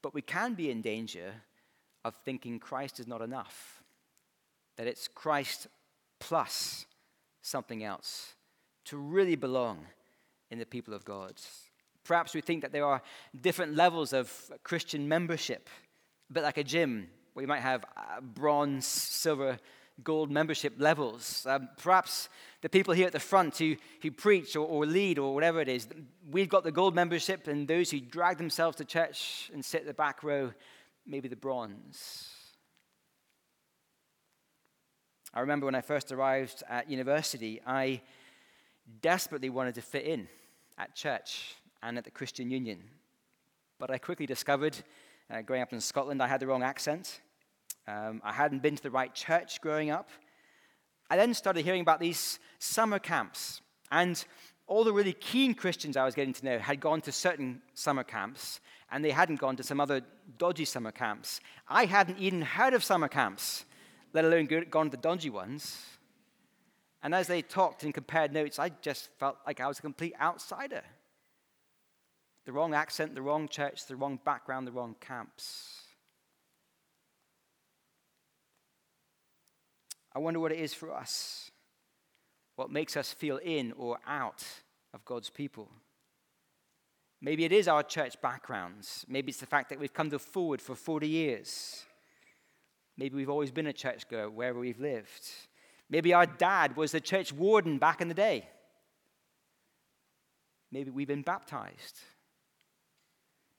But 0.00 0.14
we 0.14 0.22
can 0.22 0.54
be 0.54 0.70
in 0.70 0.80
danger 0.80 1.34
of 2.06 2.14
thinking 2.24 2.58
Christ 2.58 2.98
is 2.98 3.06
not 3.06 3.20
enough, 3.20 3.82
that 4.78 4.86
it's 4.86 5.08
Christ 5.08 5.66
plus 6.20 6.86
something 7.42 7.84
else 7.84 8.32
to 8.86 8.96
really 8.96 9.36
belong 9.36 9.84
in 10.50 10.58
the 10.58 10.64
people 10.64 10.94
of 10.94 11.04
God. 11.04 11.34
Perhaps 12.02 12.32
we 12.32 12.40
think 12.40 12.62
that 12.62 12.72
there 12.72 12.86
are 12.86 13.02
different 13.38 13.76
levels 13.76 14.14
of 14.14 14.50
Christian 14.64 15.06
membership, 15.06 15.68
a 16.32 16.34
bit 16.34 16.44
like 16.44 16.56
a 16.56 16.64
gym, 16.64 17.08
where 17.34 17.42
you 17.42 17.46
might 17.46 17.60
have 17.60 17.84
uh, 17.94 18.22
bronze, 18.22 18.86
silver, 18.86 19.58
gold 20.02 20.30
membership 20.30 20.72
levels. 20.78 21.46
Um, 21.46 21.68
perhaps 21.76 22.30
the 22.62 22.70
people 22.70 22.94
here 22.94 23.06
at 23.06 23.12
the 23.12 23.20
front 23.20 23.58
who, 23.58 23.76
who 24.00 24.10
preach 24.10 24.56
or, 24.56 24.66
or 24.66 24.86
lead 24.86 25.18
or 25.18 25.34
whatever 25.34 25.60
it 25.60 25.68
is, 25.68 25.86
we've 26.30 26.48
got 26.48 26.64
the 26.64 26.72
gold 26.72 26.94
membership, 26.94 27.48
and 27.48 27.68
those 27.68 27.90
who 27.90 28.00
drag 28.00 28.38
themselves 28.38 28.78
to 28.78 28.86
church 28.86 29.50
and 29.52 29.62
sit 29.62 29.84
the 29.84 29.92
back 29.92 30.22
row, 30.22 30.50
maybe 31.06 31.28
the 31.28 31.36
bronze. 31.36 32.30
I 35.34 35.40
remember 35.40 35.66
when 35.66 35.74
I 35.74 35.82
first 35.82 36.12
arrived 36.12 36.62
at 36.66 36.88
university, 36.88 37.60
I 37.66 38.00
desperately 39.02 39.50
wanted 39.50 39.74
to 39.74 39.82
fit 39.82 40.06
in 40.06 40.28
at 40.78 40.94
church 40.94 41.56
and 41.82 41.98
at 41.98 42.04
the 42.04 42.10
Christian 42.10 42.50
Union. 42.50 42.82
But 43.78 43.90
I 43.90 43.98
quickly 43.98 44.24
discovered, 44.24 44.78
uh, 45.32 45.40
growing 45.40 45.62
up 45.62 45.72
in 45.72 45.80
Scotland, 45.80 46.22
I 46.22 46.26
had 46.26 46.40
the 46.40 46.46
wrong 46.46 46.62
accent. 46.62 47.20
Um, 47.88 48.20
I 48.22 48.32
hadn't 48.32 48.62
been 48.62 48.76
to 48.76 48.82
the 48.82 48.90
right 48.90 49.12
church 49.14 49.60
growing 49.60 49.90
up. 49.90 50.10
I 51.08 51.16
then 51.16 51.32
started 51.34 51.64
hearing 51.64 51.80
about 51.80 52.00
these 52.00 52.38
summer 52.58 52.98
camps. 52.98 53.60
And 53.90 54.22
all 54.66 54.84
the 54.84 54.92
really 54.92 55.14
keen 55.14 55.54
Christians 55.54 55.96
I 55.96 56.04
was 56.04 56.14
getting 56.14 56.34
to 56.34 56.44
know 56.44 56.58
had 56.58 56.80
gone 56.80 57.00
to 57.02 57.12
certain 57.12 57.62
summer 57.74 58.04
camps, 58.04 58.60
and 58.90 59.04
they 59.04 59.10
hadn't 59.10 59.40
gone 59.40 59.56
to 59.56 59.62
some 59.62 59.80
other 59.80 60.02
dodgy 60.38 60.64
summer 60.64 60.92
camps. 60.92 61.40
I 61.66 61.86
hadn't 61.86 62.18
even 62.18 62.42
heard 62.42 62.74
of 62.74 62.84
summer 62.84 63.08
camps, 63.08 63.64
let 64.12 64.24
alone 64.24 64.48
gone 64.70 64.86
to 64.86 64.96
the 64.96 65.02
dodgy 65.02 65.30
ones. 65.30 65.78
And 67.02 67.14
as 67.14 67.26
they 67.26 67.42
talked 67.42 67.82
and 67.82 67.92
compared 67.92 68.32
notes, 68.32 68.58
I 68.58 68.68
just 68.80 69.08
felt 69.18 69.38
like 69.46 69.60
I 69.60 69.66
was 69.66 69.78
a 69.78 69.82
complete 69.82 70.14
outsider. 70.20 70.82
The 72.44 72.52
wrong 72.52 72.74
accent, 72.74 73.14
the 73.14 73.22
wrong 73.22 73.48
church, 73.48 73.86
the 73.86 73.96
wrong 73.96 74.18
background, 74.24 74.66
the 74.66 74.72
wrong 74.72 74.96
camps. 75.00 75.82
I 80.14 80.18
wonder 80.18 80.40
what 80.40 80.52
it 80.52 80.58
is 80.58 80.74
for 80.74 80.92
us. 80.92 81.50
What 82.56 82.70
makes 82.70 82.96
us 82.96 83.12
feel 83.12 83.38
in 83.38 83.72
or 83.72 83.98
out 84.06 84.44
of 84.92 85.04
God's 85.04 85.30
people? 85.30 85.70
Maybe 87.20 87.44
it 87.44 87.52
is 87.52 87.68
our 87.68 87.82
church 87.82 88.20
backgrounds. 88.20 89.06
Maybe 89.08 89.30
it's 89.30 89.40
the 89.40 89.46
fact 89.46 89.70
that 89.70 89.78
we've 89.78 89.94
come 89.94 90.10
to 90.10 90.18
Forward 90.18 90.60
for 90.60 90.74
40 90.74 91.08
years. 91.08 91.84
Maybe 92.98 93.16
we've 93.16 93.30
always 93.30 93.52
been 93.52 93.68
a 93.68 93.72
churchgoer 93.72 94.28
wherever 94.28 94.58
we've 94.58 94.80
lived. 94.80 95.30
Maybe 95.88 96.12
our 96.12 96.26
dad 96.26 96.76
was 96.76 96.92
the 96.92 97.00
church 97.00 97.32
warden 97.32 97.78
back 97.78 98.00
in 98.00 98.08
the 98.08 98.14
day. 98.14 98.48
Maybe 100.70 100.90
we've 100.90 101.08
been 101.08 101.22
baptized. 101.22 102.00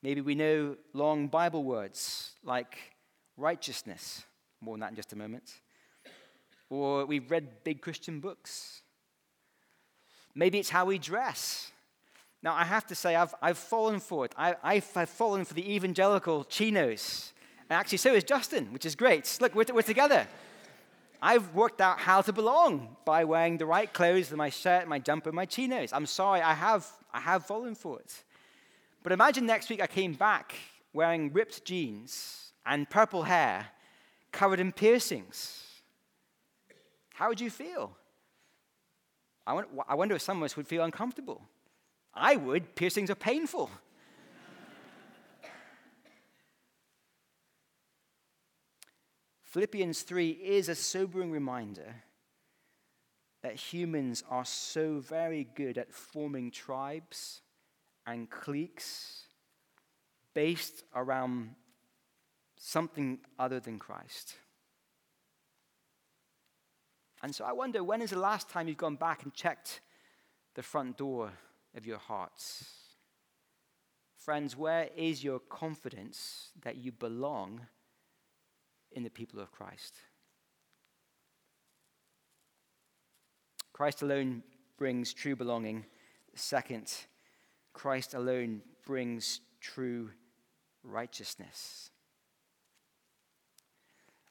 Maybe 0.03 0.21
we 0.21 0.35
know 0.35 0.75
long 0.93 1.27
Bible 1.27 1.63
words 1.63 2.33
like 2.43 2.77
righteousness. 3.37 4.23
More 4.61 4.75
on 4.75 4.81
that 4.81 4.91
in 4.91 4.95
just 4.95 5.13
a 5.13 5.15
moment 5.15 5.51
or 6.73 7.05
we've 7.05 7.29
read 7.29 7.63
big 7.63 7.81
Christian 7.81 8.19
books. 8.19 8.81
Maybe 10.33 10.57
it's 10.57 10.69
how 10.69 10.85
we 10.85 10.97
dress. 10.97 11.71
Now, 12.41 12.53
I 12.55 12.63
have 12.63 12.87
to 12.87 12.95
say, 12.95 13.15
I've, 13.15 13.33
I've 13.41 13.57
fallen 13.57 13.99
for 13.99 14.25
it. 14.25 14.33
I, 14.35 14.55
I've, 14.63 14.89
I've 14.95 15.09
fallen 15.09 15.45
for 15.45 15.53
the 15.53 15.75
evangelical 15.75 16.43
chinos. 16.45 17.31
And 17.69 17.77
actually, 17.77 17.99
so 17.99 18.13
is 18.13 18.23
Justin, 18.23 18.73
which 18.73 18.85
is 18.85 18.95
great. 18.95 19.37
Look, 19.39 19.55
we're, 19.55 19.65
we're 19.71 19.83
together. 19.83 20.27
I've 21.21 21.53
worked 21.53 21.79
out 21.79 21.99
how 21.99 22.21
to 22.21 22.33
belong 22.33 22.97
by 23.05 23.23
wearing 23.23 23.57
the 23.57 23.65
right 23.65 23.91
clothes, 23.93 24.31
my 24.31 24.49
shirt, 24.49 24.87
my 24.87 24.99
jumper, 24.99 25.31
my 25.31 25.45
chinos. 25.45 25.93
I'm 25.93 26.07
sorry, 26.07 26.41
I 26.41 26.53
have, 26.53 26.85
I 27.13 27.19
have 27.19 27.45
fallen 27.45 27.75
for 27.75 27.99
it. 27.99 28.23
But 29.03 29.11
imagine 29.11 29.45
next 29.45 29.69
week 29.69 29.81
I 29.81 29.87
came 29.87 30.13
back 30.13 30.55
wearing 30.93 31.33
ripped 31.33 31.65
jeans 31.65 32.53
and 32.65 32.89
purple 32.89 33.23
hair 33.23 33.67
covered 34.31 34.61
in 34.61 34.71
piercings. 34.71 35.61
How 37.13 37.27
would 37.27 37.41
you 37.41 37.49
feel? 37.49 37.97
I 39.45 39.93
wonder 39.93 40.15
if 40.15 40.21
some 40.21 40.37
of 40.37 40.43
us 40.43 40.55
would 40.55 40.69
feel 40.69 40.85
uncomfortable. 40.85 41.41
I 42.13 42.37
would. 42.37 42.75
Piercings 42.75 43.09
are 43.09 43.15
painful. 43.15 43.69
Philippians 49.43 50.03
3 50.03 50.29
is 50.29 50.69
a 50.69 50.75
sobering 50.75 51.29
reminder 51.29 51.95
that 53.41 53.55
humans 53.55 54.23
are 54.29 54.45
so 54.45 54.99
very 54.99 55.49
good 55.55 55.77
at 55.77 55.91
forming 55.91 56.49
tribes 56.49 57.42
and 58.05 58.29
cliques 58.29 59.27
based 60.33 60.83
around 60.95 61.55
something 62.57 63.19
other 63.37 63.59
than 63.59 63.79
Christ. 63.79 64.35
And 67.21 67.33
so 67.33 67.45
I 67.45 67.53
wonder 67.53 67.83
when 67.83 68.01
is 68.01 68.09
the 68.09 68.19
last 68.19 68.49
time 68.49 68.67
you've 68.67 68.77
gone 68.77 68.95
back 68.95 69.23
and 69.23 69.33
checked 69.33 69.81
the 70.55 70.63
front 70.63 70.97
door 70.97 71.31
of 71.75 71.85
your 71.85 71.97
hearts? 71.97 72.65
Friends, 74.17 74.55
where 74.55 74.89
is 74.95 75.23
your 75.23 75.39
confidence 75.39 76.49
that 76.61 76.77
you 76.77 76.91
belong 76.91 77.61
in 78.91 79.03
the 79.03 79.09
people 79.09 79.39
of 79.39 79.51
Christ? 79.51 79.95
Christ 83.73 84.01
alone 84.01 84.43
brings 84.77 85.13
true 85.13 85.35
belonging. 85.35 85.85
Second, 86.35 86.93
Christ 87.73 88.13
alone 88.13 88.61
brings 88.85 89.41
true 89.59 90.09
righteousness. 90.83 91.89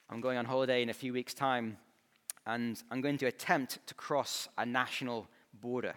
I'm 0.08 0.20
going 0.20 0.38
on 0.38 0.44
holiday 0.44 0.82
in 0.82 0.90
a 0.90 0.94
few 0.94 1.12
weeks' 1.12 1.34
time 1.34 1.78
and 2.46 2.82
I'm 2.90 3.00
going 3.00 3.18
to 3.18 3.26
attempt 3.26 3.78
to 3.86 3.94
cross 3.94 4.48
a 4.58 4.66
national 4.66 5.28
border. 5.60 5.94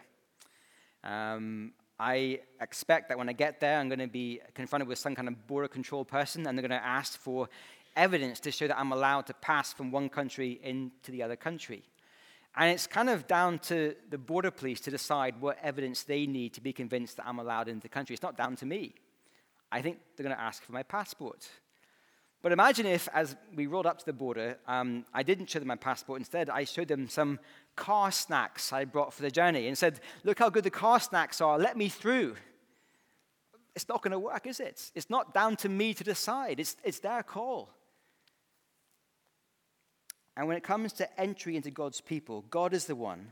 Um, 1.03 1.73
I 1.99 2.41
expect 2.59 3.09
that 3.09 3.17
when 3.17 3.29
I 3.29 3.33
get 3.33 3.59
there, 3.59 3.79
I'm 3.79 3.87
going 3.87 3.99
to 3.99 4.07
be 4.07 4.41
confronted 4.53 4.87
with 4.87 4.99
some 4.99 5.15
kind 5.15 5.27
of 5.27 5.47
border 5.47 5.67
control 5.67 6.03
person, 6.03 6.45
and 6.45 6.57
they're 6.57 6.67
going 6.67 6.79
to 6.79 6.85
ask 6.85 7.17
for 7.17 7.47
evidence 7.95 8.39
to 8.41 8.51
show 8.51 8.67
that 8.67 8.77
I'm 8.77 8.91
allowed 8.91 9.27
to 9.27 9.33
pass 9.35 9.71
from 9.71 9.91
one 9.91 10.09
country 10.09 10.59
into 10.61 11.11
the 11.11 11.23
other 11.23 11.37
country. 11.37 11.83
And 12.57 12.71
it's 12.71 12.87
kind 12.87 13.09
of 13.09 13.27
down 13.27 13.59
to 13.59 13.95
the 14.09 14.17
border 14.17 14.51
police 14.51 14.79
to 14.81 14.91
decide 14.91 15.41
what 15.41 15.57
evidence 15.61 16.03
they 16.03 16.25
need 16.25 16.53
to 16.53 16.61
be 16.61 16.71
convinced 16.71 17.17
that 17.17 17.27
I'm 17.27 17.39
allowed 17.39 17.67
into 17.67 17.81
the 17.81 17.89
country. 17.89 18.13
It's 18.13 18.23
not 18.23 18.37
down 18.37 18.55
to 18.57 18.65
me. 18.65 18.95
I 19.71 19.81
think 19.81 19.99
they're 20.15 20.23
going 20.23 20.35
to 20.35 20.41
ask 20.41 20.63
for 20.63 20.71
my 20.71 20.83
passport. 20.83 21.49
But 22.41 22.51
imagine 22.51 22.85
if, 22.85 23.09
as 23.13 23.35
we 23.55 23.65
rolled 23.65 23.87
up 23.87 23.97
to 23.97 24.05
the 24.05 24.13
border, 24.13 24.57
um, 24.67 25.03
I 25.13 25.23
didn't 25.23 25.49
show 25.49 25.59
them 25.59 25.67
my 25.67 25.75
passport. 25.75 26.19
Instead, 26.19 26.49
I 26.49 26.63
showed 26.63 26.87
them 26.87 27.09
some 27.09 27.39
car 27.75 28.11
snacks 28.11 28.71
I 28.71 28.85
brought 28.85 29.13
for 29.13 29.23
the 29.23 29.31
journey 29.31 29.67
and 29.67 29.77
said, 29.77 29.99
Look 30.23 30.39
how 30.39 30.49
good 30.49 30.63
the 30.63 30.69
car 30.69 30.99
snacks 30.99 31.41
are. 31.41 31.57
Let 31.57 31.75
me 31.75 31.89
through. 31.89 32.35
It's 33.75 33.89
not 33.89 34.01
going 34.01 34.11
to 34.11 34.19
work, 34.19 34.47
is 34.47 34.59
it? 34.59 34.91
It's 34.95 35.09
not 35.09 35.33
down 35.33 35.57
to 35.57 35.69
me 35.69 35.93
to 35.95 36.03
decide, 36.03 36.59
it's, 36.59 36.77
it's 36.83 36.99
their 36.99 37.23
call. 37.23 37.69
And 40.37 40.47
when 40.47 40.57
it 40.57 40.63
comes 40.63 40.93
to 40.93 41.19
entry 41.19 41.55
into 41.55 41.71
God's 41.71 42.01
people, 42.01 42.43
God 42.49 42.73
is 42.73 42.85
the 42.85 42.95
one 42.95 43.31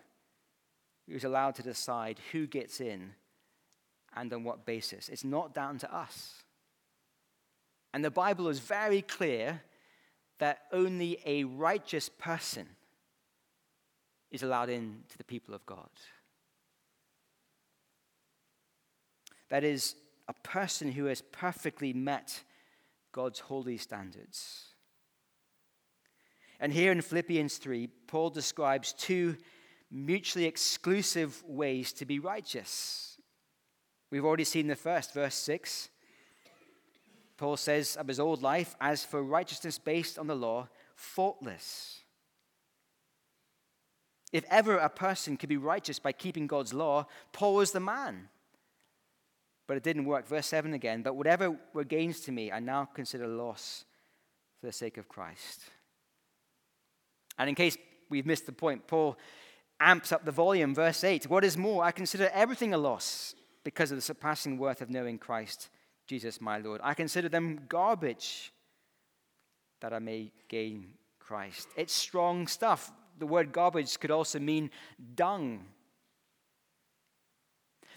who's 1.08 1.26
allowed 1.26 1.56
to 1.56 1.64
decide 1.64 2.20
who 2.32 2.48
gets 2.48 2.80
in 2.80 3.12
and 4.16 4.32
on 4.32 4.44
what 4.44 4.66
basis. 4.66 5.10
It's 5.10 5.24
not 5.24 5.54
down 5.54 5.78
to 5.80 5.94
us. 5.94 6.44
And 7.94 8.04
the 8.04 8.12
Bible 8.12 8.48
is 8.48 8.60
very 8.60 9.02
clear 9.02 9.62
that 10.40 10.64
only 10.72 11.20
a 11.26 11.44
righteous 11.44 12.10
person 12.10 12.68
is 14.32 14.44
allowed 14.44 14.70
into 14.70 15.18
the 15.18 15.24
people 15.24 15.54
of 15.54 15.66
God. 15.66 15.90
That 19.50 19.64
is, 19.64 19.96
a 20.28 20.34
person 20.48 20.92
who 20.92 21.06
has 21.06 21.22
perfectly 21.22 21.94
met 21.94 22.44
God's 23.12 23.40
holy 23.40 23.78
standards. 23.78 24.73
And 26.60 26.72
here 26.72 26.92
in 26.92 27.02
Philippians 27.02 27.58
3, 27.58 27.88
Paul 28.08 28.30
describes 28.30 28.94
two 28.94 29.38
mutually 29.92 30.46
exclusive 30.46 31.44
ways 31.46 31.94
to 31.94 32.06
be 32.06 32.20
righteous. 32.20 33.18
We've 34.10 34.26
already 34.26 34.44
seen 34.44 34.68
the 34.68 34.76
first, 34.76 35.14
verse 35.14 35.36
6. 35.36 35.90
Paul 37.38 37.58
says 37.58 37.96
of 37.96 38.08
his 38.08 38.20
old 38.20 38.42
life, 38.42 38.76
as 38.80 39.04
for 39.04 39.24
righteousness 39.24 39.78
based 39.78 40.18
on 40.18 40.28
the 40.28 40.36
law, 40.36 40.70
faultless. 40.96 42.00
If 44.32 44.46
ever 44.50 44.78
a 44.78 44.90
person 44.90 45.38
could 45.38 45.50
be 45.50 45.58
righteous 45.58 46.00
by 46.00 46.12
keeping 46.12 46.48
God's 46.48 46.74
law, 46.74 47.06
Paul 47.32 47.56
was 47.56 47.72
the 47.72 47.80
man. 47.80 48.30
But 49.68 49.78
it 49.78 49.84
didn't 49.84 50.06
work. 50.06 50.28
Verse 50.28 50.48
7 50.48 50.74
again. 50.74 51.04
But 51.04 51.16
whatever 51.16 51.58
were 51.74 51.84
gains 51.84 52.20
to 52.22 52.32
me, 52.32 52.52
I 52.52 52.60
now 52.60 52.86
consider 52.86 53.28
loss 53.28 53.86
for 54.60 54.68
the 54.68 54.74
sake 54.74 54.98
of 54.98 55.08
Christ. 55.08 55.62
And 57.38 57.50
in 57.50 57.56
case 57.56 57.78
we've 58.10 58.26
missed 58.26 58.46
the 58.46 58.52
point, 58.52 58.88
Paul 58.88 59.18
amps 59.80 60.12
up 60.12 60.26
the 60.26 60.32
volume. 60.32 60.74
Verse 60.74 61.04
8 61.04 61.30
What 61.30 61.44
is 61.44 61.58
more, 61.58 61.84
I 61.84 61.92
consider 61.92 62.30
everything 62.34 62.74
a 62.74 62.78
loss 62.78 63.36
because 63.64 63.92
of 63.92 63.98
the 63.98 64.02
surpassing 64.02 64.58
worth 64.58 64.82
of 64.82 64.90
knowing 64.90 65.18
Christ 65.18 65.70
Jesus 66.08 66.42
my 66.42 66.58
Lord. 66.58 66.82
I 66.84 66.94
consider 66.94 67.30
them 67.30 67.62
garbage 67.70 68.52
that 69.82 69.94
I 69.94 70.00
may 70.00 70.32
gain 70.48 70.94
Christ. 71.20 71.70
It's 71.76 71.94
strong 71.94 72.48
stuff. 72.48 72.92
The 73.20 73.26
word 73.26 73.52
garbage 73.52 74.00
could 74.00 74.12
also 74.12 74.40
mean 74.40 74.70
dung. 75.16 75.66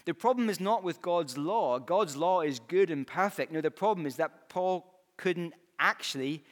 The 0.05 0.13
problem 0.13 0.49
is 0.49 0.61
not 0.61 0.83
with 0.83 1.01
God's 1.01 1.37
law. 1.37 1.79
God's 1.79 2.15
law 2.15 2.41
is 2.41 2.59
good 2.59 2.91
and 2.91 3.05
perfect. 3.05 3.51
No, 3.51 3.59
the 3.59 3.71
problem 3.71 4.05
is 4.05 4.15
that 4.15 4.47
Paul 4.47 4.85
couldn't 5.17 5.53
actually 5.79 6.43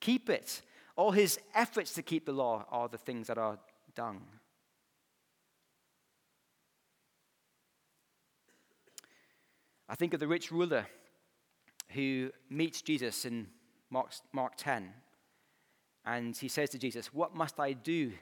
keep 0.00 0.30
it. 0.30 0.62
All 0.96 1.12
his 1.12 1.38
efforts 1.54 1.94
to 1.94 2.02
keep 2.02 2.26
the 2.26 2.32
law 2.32 2.66
are 2.70 2.88
the 2.88 2.98
things 2.98 3.26
that 3.28 3.38
are 3.38 3.58
dung. 3.94 4.22
I 9.88 9.96
think 9.96 10.14
of 10.14 10.20
the 10.20 10.28
rich 10.28 10.52
ruler 10.52 10.86
who 11.90 12.30
meets 12.48 12.80
Jesus 12.82 13.24
in 13.24 13.48
Mark, 13.90 14.12
Mark 14.32 14.52
10. 14.56 14.92
And 16.06 16.36
he 16.36 16.48
says 16.48 16.70
to 16.70 16.78
Jesus, 16.78 17.12
What 17.12 17.34
must 17.34 17.58
I 17.58 17.72
do 17.72 18.12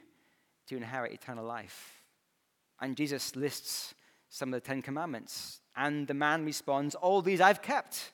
to 0.68 0.76
inherit 0.76 1.12
eternal 1.12 1.44
life? 1.44 2.02
And 2.80 2.96
Jesus 2.96 3.36
lists 3.36 3.94
some 4.30 4.52
of 4.52 4.62
the 4.62 4.66
Ten 4.66 4.82
Commandments. 4.82 5.60
And 5.76 6.06
the 6.06 6.14
man 6.14 6.44
responds, 6.44 6.94
All 6.94 7.22
these 7.22 7.40
I've 7.40 7.62
kept. 7.62 8.12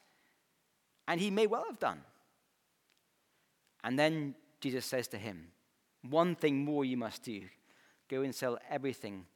And 1.06 1.20
he 1.20 1.30
may 1.30 1.46
well 1.46 1.64
have 1.68 1.78
done. 1.78 2.00
And 3.82 3.98
then 3.98 4.34
Jesus 4.64 4.86
says 4.86 5.08
to 5.08 5.18
him, 5.18 5.48
One 6.08 6.34
thing 6.34 6.64
more 6.64 6.86
you 6.86 6.96
must 6.96 7.22
do 7.22 7.42
go 8.08 8.22
and 8.22 8.34
sell 8.34 8.56
everything 8.70 9.26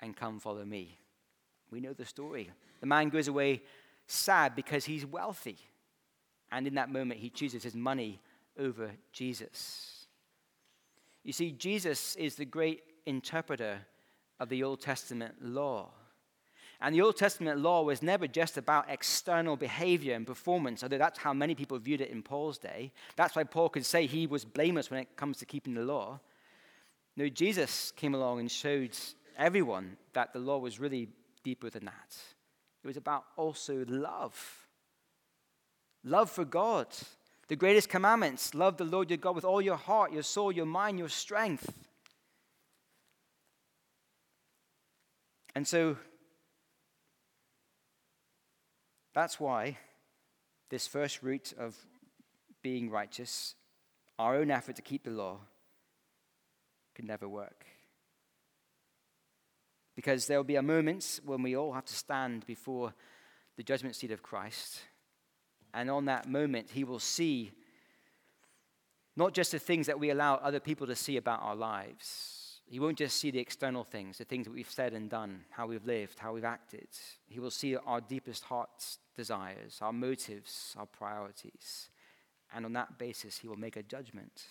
and 0.00 0.16
come 0.16 0.40
follow 0.40 0.64
me. 0.64 0.98
We 1.70 1.80
know 1.80 1.92
the 1.92 2.06
story. 2.06 2.50
The 2.80 2.86
man 2.86 3.10
goes 3.10 3.28
away 3.28 3.60
sad 4.06 4.56
because 4.56 4.86
he's 4.86 5.04
wealthy. 5.04 5.58
And 6.50 6.66
in 6.66 6.76
that 6.76 6.90
moment, 6.90 7.20
he 7.20 7.28
chooses 7.28 7.62
his 7.62 7.74
money 7.74 8.22
over 8.58 8.92
Jesus. 9.12 10.06
You 11.24 11.34
see, 11.34 11.52
Jesus 11.52 12.16
is 12.16 12.36
the 12.36 12.46
great 12.46 12.84
interpreter 13.04 13.80
of 14.40 14.48
the 14.48 14.62
Old 14.62 14.80
Testament 14.80 15.34
law. 15.42 15.90
And 16.80 16.94
the 16.94 17.00
Old 17.00 17.16
Testament 17.16 17.60
law 17.60 17.82
was 17.82 18.02
never 18.02 18.26
just 18.26 18.56
about 18.56 18.86
external 18.88 19.56
behavior 19.56 20.14
and 20.14 20.26
performance, 20.26 20.82
although 20.82 20.98
that's 20.98 21.18
how 21.18 21.32
many 21.32 21.54
people 21.54 21.78
viewed 21.78 22.00
it 22.00 22.10
in 22.10 22.22
Paul's 22.22 22.58
day. 22.58 22.92
That's 23.16 23.36
why 23.36 23.44
Paul 23.44 23.68
could 23.68 23.86
say 23.86 24.06
he 24.06 24.26
was 24.26 24.44
blameless 24.44 24.90
when 24.90 25.00
it 25.00 25.16
comes 25.16 25.38
to 25.38 25.46
keeping 25.46 25.74
the 25.74 25.84
law. 25.84 26.20
No, 27.16 27.28
Jesus 27.28 27.92
came 27.92 28.14
along 28.14 28.40
and 28.40 28.50
showed 28.50 28.96
everyone 29.38 29.96
that 30.12 30.32
the 30.32 30.40
law 30.40 30.58
was 30.58 30.80
really 30.80 31.08
deeper 31.42 31.70
than 31.70 31.84
that. 31.84 32.16
It 32.82 32.86
was 32.86 32.96
about 32.96 33.24
also 33.36 33.84
love 33.88 34.64
love 36.04 36.30
for 36.30 36.44
God. 36.44 36.86
The 37.48 37.56
greatest 37.56 37.88
commandments 37.88 38.54
love 38.54 38.76
the 38.76 38.84
Lord 38.84 39.10
your 39.10 39.16
God 39.16 39.34
with 39.34 39.44
all 39.44 39.60
your 39.60 39.76
heart, 39.76 40.12
your 40.12 40.22
soul, 40.22 40.52
your 40.52 40.66
mind, 40.66 40.98
your 40.98 41.08
strength. 41.08 41.72
And 45.54 45.66
so 45.66 45.96
that's 49.14 49.38
why 49.38 49.78
this 50.70 50.86
first 50.86 51.22
root 51.22 51.52
of 51.58 51.76
being 52.62 52.90
righteous, 52.90 53.54
our 54.18 54.36
own 54.36 54.50
effort 54.50 54.76
to 54.76 54.82
keep 54.82 55.04
the 55.04 55.10
law, 55.10 55.38
can 56.94 57.06
never 57.06 57.28
work. 57.28 57.64
Because 59.94 60.26
there 60.26 60.38
will 60.38 60.44
be 60.44 60.56
a 60.56 60.62
moment 60.62 61.20
when 61.24 61.42
we 61.42 61.56
all 61.56 61.72
have 61.72 61.84
to 61.84 61.94
stand 61.94 62.44
before 62.46 62.92
the 63.56 63.62
judgment 63.62 63.94
seat 63.94 64.10
of 64.10 64.22
Christ. 64.22 64.80
And 65.72 65.90
on 65.90 66.06
that 66.06 66.28
moment, 66.28 66.70
he 66.70 66.84
will 66.84 66.98
see 66.98 67.52
not 69.16 69.32
just 69.32 69.52
the 69.52 69.58
things 69.58 69.86
that 69.86 70.00
we 70.00 70.10
allow 70.10 70.34
other 70.36 70.60
people 70.60 70.86
to 70.88 70.96
see 70.96 71.16
about 71.16 71.42
our 71.42 71.54
lives. 71.54 72.43
He 72.66 72.80
won't 72.80 72.98
just 72.98 73.18
see 73.18 73.30
the 73.30 73.38
external 73.38 73.84
things, 73.84 74.18
the 74.18 74.24
things 74.24 74.46
that 74.46 74.52
we've 74.52 74.70
said 74.70 74.94
and 74.94 75.10
done, 75.10 75.44
how 75.50 75.66
we've 75.66 75.84
lived, 75.84 76.18
how 76.18 76.32
we've 76.32 76.44
acted. 76.44 76.88
He 77.26 77.38
will 77.38 77.50
see 77.50 77.76
our 77.76 78.00
deepest 78.00 78.44
heart's 78.44 78.98
desires, 79.16 79.78
our 79.82 79.92
motives, 79.92 80.74
our 80.78 80.86
priorities. 80.86 81.90
And 82.54 82.64
on 82.64 82.72
that 82.72 82.98
basis, 82.98 83.38
he 83.38 83.48
will 83.48 83.56
make 83.56 83.76
a 83.76 83.82
judgment. 83.82 84.44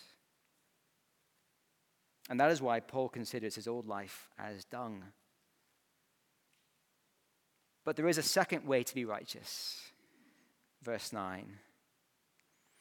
And 2.30 2.40
that 2.40 2.50
is 2.50 2.62
why 2.62 2.80
Paul 2.80 3.08
considers 3.08 3.56
his 3.56 3.68
old 3.68 3.86
life 3.86 4.30
as 4.38 4.64
dung. 4.64 5.04
But 7.84 7.96
there 7.96 8.08
is 8.08 8.18
a 8.18 8.22
second 8.22 8.66
way 8.66 8.82
to 8.82 8.94
be 8.94 9.04
righteous. 9.04 9.80
Verse 10.82 11.12
9. 11.12 11.58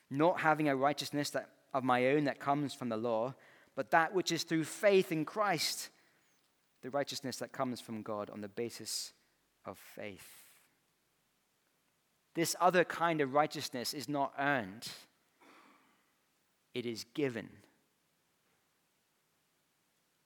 Not 0.10 0.42
having 0.42 0.70
a 0.70 0.76
righteousness 0.76 1.30
that, 1.32 1.50
of 1.74 1.84
my 1.84 2.08
own 2.08 2.26
that 2.26 2.40
comes 2.40 2.74
from 2.74 2.90
the 2.90 2.98
law, 2.98 3.34
but 3.76 3.92
that 3.92 4.14
which 4.14 4.32
is 4.32 4.44
through 4.44 4.64
faith 4.64 5.12
in 5.12 5.26
Christ, 5.26 5.90
the 6.82 6.90
righteousness 6.90 7.38
that 7.38 7.52
comes 7.52 7.82
from 7.82 8.02
God 8.02 8.30
on 8.30 8.42
the 8.42 8.48
basis 8.48 9.14
of 9.66 9.78
faith. 9.78 10.28
This 12.36 12.56
other 12.60 12.84
kind 12.84 13.22
of 13.22 13.34
righteousness 13.34 13.94
is 13.94 14.10
not 14.10 14.34
earned, 14.40 14.88
it 16.74 16.86
is 16.86 17.06
given. 17.14 17.50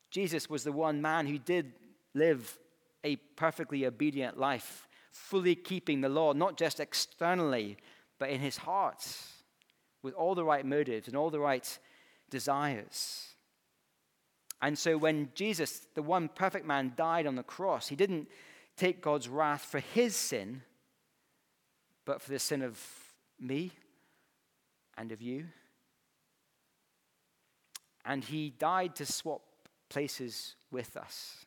Jesus 0.09 0.49
was 0.49 0.63
the 0.63 0.71
one 0.71 1.01
man 1.01 1.27
who 1.27 1.37
did 1.37 1.73
live 2.13 2.57
a 3.03 3.17
perfectly 3.35 3.85
obedient 3.85 4.37
life, 4.37 4.87
fully 5.11 5.53
keeping 5.53 6.01
the 6.01 6.09
law, 6.09 6.33
not 6.33 6.57
just 6.57 6.79
externally, 6.79 7.77
but 8.17 8.29
in 8.29 8.39
his 8.39 8.57
heart, 8.57 9.05
with 10.01 10.13
all 10.13 10.33
the 10.33 10.43
right 10.43 10.65
motives 10.65 11.07
and 11.07 11.15
all 11.15 11.29
the 11.29 11.39
right 11.39 11.77
desires. 12.29 13.26
And 14.61 14.77
so 14.77 14.97
when 14.97 15.29
Jesus, 15.35 15.87
the 15.93 16.01
one 16.01 16.29
perfect 16.29 16.65
man, 16.65 16.93
died 16.95 17.27
on 17.27 17.35
the 17.35 17.43
cross, 17.43 17.87
he 17.87 17.95
didn't 17.95 18.27
take 18.75 19.01
God's 19.01 19.29
wrath 19.29 19.63
for 19.63 19.79
his 19.79 20.15
sin, 20.15 20.61
but 22.05 22.21
for 22.21 22.31
the 22.31 22.39
sin 22.39 22.61
of 22.61 22.79
me 23.39 23.71
and 24.97 25.11
of 25.11 25.21
you. 25.21 25.45
And 28.05 28.23
he 28.23 28.49
died 28.49 28.95
to 28.95 29.05
swap 29.05 29.41
places 29.89 30.55
with 30.71 30.97
us 30.97 31.45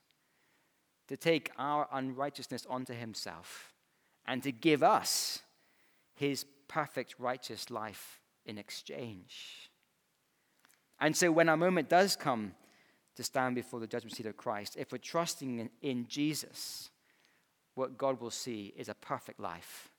to 1.11 1.17
take 1.17 1.51
our 1.59 1.89
unrighteousness 1.93 2.65
onto 2.71 2.95
himself 2.95 3.75
and 4.27 4.45
to 4.45 4.53
give 4.53 4.81
us 4.81 5.41
his 6.15 6.47
perfect 6.69 7.17
righteous 7.19 7.69
life 7.69 8.21
in 8.47 8.59
exchange. 8.59 9.71
And 11.01 11.17
so 11.17 11.33
when 11.33 11.49
our 11.49 11.57
moment 11.57 11.89
does 11.89 12.15
come 12.15 12.53
to 13.17 13.23
stand 13.23 13.55
before 13.55 13.81
the 13.81 13.87
judgment 13.87 14.17
seat 14.17 14.27
of 14.27 14.37
Christ, 14.37 14.77
if 14.79 14.93
we're 14.93 14.99
trusting 14.99 15.59
in, 15.59 15.71
in 15.83 16.07
Jesus, 16.07 16.91
what 17.75 17.99
God 17.99 18.21
will 18.21 18.31
see 18.31 18.73
is 18.77 18.89
a 18.89 18.95
perfect 18.95 19.41
life 19.41 19.91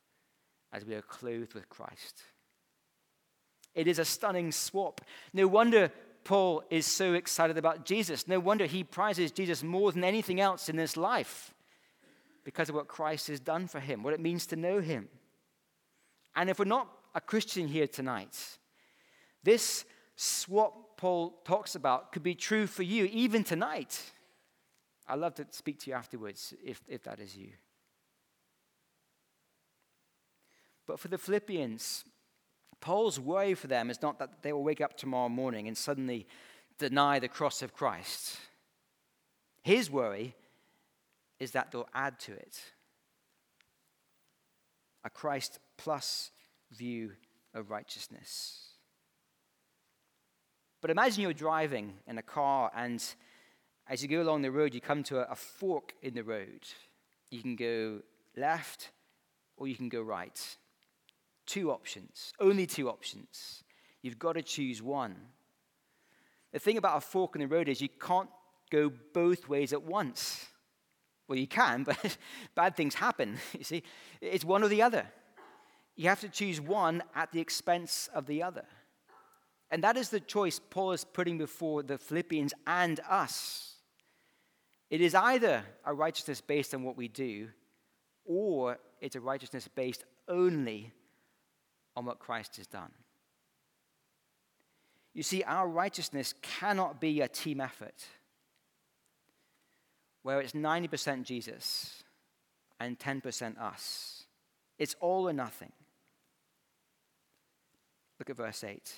as 0.71 0.85
we 0.85 0.95
are 0.95 1.01
clothed 1.01 1.53
with 1.53 1.69
Christ. 1.69 2.23
It 3.73 3.87
is 3.87 3.99
a 3.99 4.05
stunning 4.05 4.51
swap. 4.51 5.01
No 5.33 5.47
wonder 5.47 5.91
Paul 6.23 6.63
is 6.69 6.85
so 6.85 7.13
excited 7.13 7.57
about 7.57 7.85
Jesus. 7.85 8.27
No 8.27 8.39
wonder 8.39 8.65
he 8.65 8.83
prizes 8.83 9.31
Jesus 9.31 9.63
more 9.63 9.91
than 9.91 10.03
anything 10.03 10.39
else 10.39 10.69
in 10.69 10.75
this 10.75 10.97
life 10.97 11.53
because 12.43 12.69
of 12.69 12.75
what 12.75 12.87
Christ 12.87 13.27
has 13.27 13.39
done 13.39 13.67
for 13.67 13.79
him, 13.79 14.03
what 14.03 14.13
it 14.13 14.19
means 14.19 14.45
to 14.47 14.55
know 14.55 14.81
him. 14.81 15.07
And 16.35 16.49
if 16.49 16.59
we're 16.59 16.65
not 16.65 16.87
a 17.13 17.21
Christian 17.21 17.67
here 17.67 17.87
tonight, 17.87 18.37
this 19.43 19.85
swap 20.15 20.90
Paul 21.01 21.33
talks 21.45 21.73
about 21.73 22.11
could 22.11 22.21
be 22.21 22.35
true 22.35 22.67
for 22.67 22.83
you 22.83 23.05
even 23.05 23.43
tonight. 23.43 24.11
I'd 25.07 25.17
love 25.17 25.33
to 25.33 25.47
speak 25.49 25.79
to 25.79 25.89
you 25.89 25.95
afterwards 25.95 26.53
if, 26.63 26.79
if 26.87 27.01
that 27.05 27.19
is 27.19 27.35
you. 27.35 27.53
But 30.85 30.99
for 30.99 31.07
the 31.07 31.17
Philippians, 31.17 32.05
Paul's 32.81 33.19
worry 33.19 33.55
for 33.55 33.65
them 33.65 33.89
is 33.89 34.03
not 34.03 34.19
that 34.19 34.43
they 34.43 34.53
will 34.53 34.63
wake 34.63 34.79
up 34.79 34.95
tomorrow 34.95 35.27
morning 35.27 35.67
and 35.67 35.75
suddenly 35.75 36.27
deny 36.77 37.17
the 37.17 37.27
cross 37.27 37.63
of 37.63 37.73
Christ. 37.73 38.37
His 39.63 39.89
worry 39.89 40.35
is 41.39 41.49
that 41.53 41.71
they'll 41.71 41.89
add 41.95 42.19
to 42.19 42.33
it 42.33 42.59
a 45.03 45.09
Christ 45.09 45.57
plus 45.77 46.29
view 46.71 47.13
of 47.55 47.71
righteousness. 47.71 48.70
But 50.81 50.89
imagine 50.89 51.21
you're 51.21 51.33
driving 51.33 51.93
in 52.07 52.17
a 52.17 52.23
car, 52.23 52.71
and 52.75 53.03
as 53.87 54.01
you 54.01 54.09
go 54.09 54.21
along 54.21 54.41
the 54.41 54.51
road, 54.51 54.73
you 54.73 54.81
come 54.81 55.03
to 55.03 55.19
a, 55.19 55.31
a 55.31 55.35
fork 55.35 55.93
in 56.01 56.15
the 56.15 56.23
road. 56.23 56.67
You 57.29 57.41
can 57.41 57.55
go 57.55 58.01
left 58.35 58.89
or 59.57 59.67
you 59.67 59.75
can 59.75 59.89
go 59.89 60.01
right. 60.01 60.39
Two 61.45 61.71
options, 61.71 62.33
only 62.39 62.65
two 62.65 62.89
options. 62.89 63.63
You've 64.01 64.17
got 64.17 64.33
to 64.33 64.41
choose 64.41 64.81
one. 64.81 65.15
The 66.51 66.59
thing 66.59 66.77
about 66.77 66.97
a 66.97 67.01
fork 67.01 67.35
in 67.35 67.41
the 67.41 67.47
road 67.47 67.69
is 67.69 67.81
you 67.81 67.89
can't 67.89 68.29
go 68.71 68.91
both 69.13 69.47
ways 69.47 69.73
at 69.73 69.83
once. 69.83 70.47
Well, 71.27 71.37
you 71.37 71.47
can, 71.47 71.83
but 71.85 72.17
bad 72.55 72.75
things 72.75 72.95
happen. 72.95 73.37
You 73.57 73.63
see, 73.63 73.83
it's 74.19 74.43
one 74.43 74.63
or 74.63 74.67
the 74.67 74.81
other. 74.81 75.05
You 75.95 76.09
have 76.09 76.21
to 76.21 76.29
choose 76.29 76.59
one 76.59 77.03
at 77.13 77.31
the 77.31 77.39
expense 77.39 78.09
of 78.15 78.25
the 78.25 78.41
other. 78.41 78.65
And 79.71 79.83
that 79.85 79.95
is 79.95 80.09
the 80.09 80.19
choice 80.19 80.59
Paul 80.59 80.91
is 80.91 81.05
putting 81.05 81.37
before 81.37 81.81
the 81.81 81.97
Philippians 81.97 82.53
and 82.67 82.99
us. 83.09 83.75
It 84.89 84.99
is 84.99 85.15
either 85.15 85.63
a 85.85 85.93
righteousness 85.93 86.41
based 86.41 86.75
on 86.75 86.83
what 86.83 86.97
we 86.97 87.07
do, 87.07 87.47
or 88.25 88.77
it's 88.99 89.15
a 89.15 89.21
righteousness 89.21 89.69
based 89.73 90.03
only 90.27 90.91
on 91.95 92.05
what 92.05 92.19
Christ 92.19 92.57
has 92.57 92.67
done. 92.67 92.91
You 95.13 95.23
see, 95.23 95.43
our 95.43 95.67
righteousness 95.67 96.33
cannot 96.41 96.99
be 96.99 97.21
a 97.21 97.27
team 97.29 97.61
effort 97.61 98.05
where 100.23 100.41
it's 100.41 100.53
90% 100.53 101.23
Jesus 101.23 102.03
and 102.79 102.99
10% 102.99 103.59
us. 103.59 104.25
It's 104.77 104.95
all 104.99 105.27
or 105.27 105.33
nothing. 105.33 105.71
Look 108.19 108.29
at 108.29 108.37
verse 108.37 108.63
8. 108.63 108.93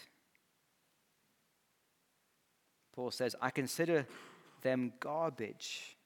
Paul 2.95 3.12
says, 3.12 3.36
I 3.41 3.49
consider 3.49 4.06
them 4.62 4.93
garbage 4.99 5.97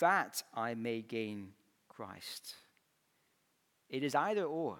that 0.00 0.42
I 0.54 0.74
may 0.74 1.02
gain 1.02 1.52
Christ. 1.88 2.54
It 3.88 4.02
is 4.02 4.14
either 4.14 4.44
or. 4.44 4.78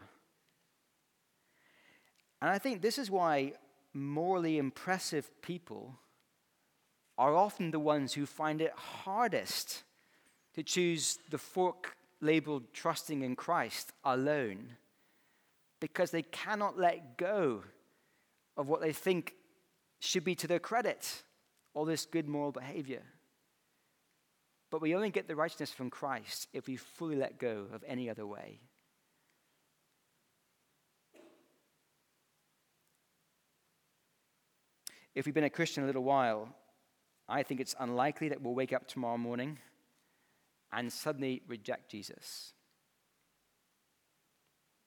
And 2.41 2.51
I 2.51 2.59
think 2.59 2.81
this 2.81 2.99
is 2.99 3.11
why 3.11 3.55
morally 3.93 4.59
impressive 4.59 5.31
people 5.43 5.99
are 7.17 7.35
often 7.35 7.71
the 7.71 7.81
ones 7.81 8.13
who 8.13 8.27
find 8.27 8.61
it 8.61 8.73
hardest 8.75 9.83
to 10.55 10.63
choose 10.63 11.19
the 11.31 11.39
fork 11.39 11.97
labeled 12.21 12.73
trusting 12.73 13.23
in 13.23 13.35
Christ 13.35 13.93
alone 14.05 14.77
because 15.81 16.11
they 16.11 16.23
cannot 16.23 16.79
let 16.79 17.17
go 17.17 17.63
of 18.57 18.69
what 18.69 18.81
they 18.81 18.93
think 18.93 19.35
should 20.01 20.25
be 20.25 20.35
to 20.37 20.47
their 20.47 20.59
credit, 20.59 21.23
all 21.75 21.85
this 21.85 22.07
good 22.07 22.29
moral 22.29 22.53
behavior. 22.53 23.03
But 24.71 24.83
we 24.83 24.95
only 24.95 25.11
get 25.11 25.29
the 25.29 25.37
righteousness 25.37 25.71
from 25.71 25.91
Christ 25.91 26.49
if 26.53 26.67
we 26.67 26.77
fully 26.77 27.17
let 27.17 27.39
go 27.39 27.67
of 27.73 27.85
any 27.87 28.11
other 28.11 28.27
way. 28.27 28.61
If 35.15 35.27
we've 35.27 35.35
been 35.35 35.45
a 35.45 35.51
Christian 35.51 35.83
a 35.83 35.87
little 35.87 36.05
while, 36.05 36.55
I 37.29 37.43
think 37.43 37.61
it's 37.61 37.75
unlikely 37.81 38.29
that 38.29 38.41
we'll 38.41 38.55
wake 38.55 38.73
up 38.73 38.87
tomorrow 38.87 39.19
morning 39.19 39.59
and 40.73 40.93
suddenly 40.93 41.43
reject 41.49 41.91
Jesus. 41.91 42.53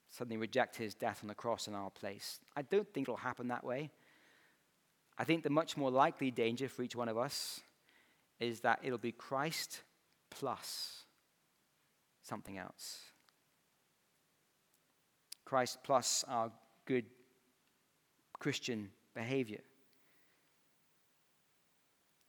Suddenly 0.09 0.37
reject 0.37 0.75
his 0.75 0.93
death 0.93 1.19
on 1.21 1.27
the 1.27 1.35
cross 1.35 1.67
in 1.67 1.73
our 1.73 1.89
place. 1.89 2.39
I 2.55 2.61
don't 2.61 2.87
think 2.93 3.05
it'll 3.05 3.17
happen 3.17 3.47
that 3.47 3.63
way. 3.63 3.91
I 5.21 5.23
think 5.23 5.43
the 5.43 5.51
much 5.51 5.77
more 5.77 5.91
likely 5.91 6.31
danger 6.31 6.67
for 6.67 6.81
each 6.81 6.95
one 6.95 7.07
of 7.07 7.15
us 7.15 7.61
is 8.39 8.61
that 8.61 8.79
it'll 8.81 8.97
be 8.97 9.11
Christ 9.11 9.83
plus 10.31 11.03
something 12.23 12.57
else. 12.57 13.01
Christ 15.45 15.77
plus 15.83 16.25
our 16.27 16.51
good 16.85 17.05
Christian 18.39 18.89
behavior. 19.13 19.61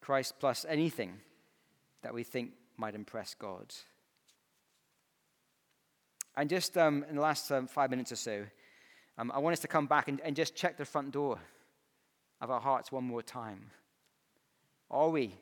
Christ 0.03 0.35
plus 0.39 0.67
anything 0.69 1.15
that 2.03 2.13
we 2.13 2.23
think 2.23 2.51
might 2.77 2.95
impress 2.95 3.33
God. 3.33 3.73
And 6.37 6.51
just 6.51 6.77
um, 6.77 7.07
in 7.09 7.17
the 7.17 7.23
last 7.23 7.51
um, 7.51 7.69
five 7.69 7.89
minutes 7.89 8.13
or 8.13 8.17
so, 8.17 8.45
um, 9.17 9.33
I 9.35 9.39
want 9.39 9.55
us 9.55 9.61
to 9.61 9.69
come 9.69 9.87
back 9.87 10.09
and, 10.09 10.21
and 10.21 10.37
just 10.37 10.55
check 10.55 10.77
the 10.77 10.85
front 10.85 11.13
door 11.13 11.39
of 12.43 12.51
our 12.51 12.61
hearts 12.61 12.91
one 12.91 13.05
more 13.05 13.23
time. 13.23 13.71
Are 14.91 15.09
we 15.09 15.33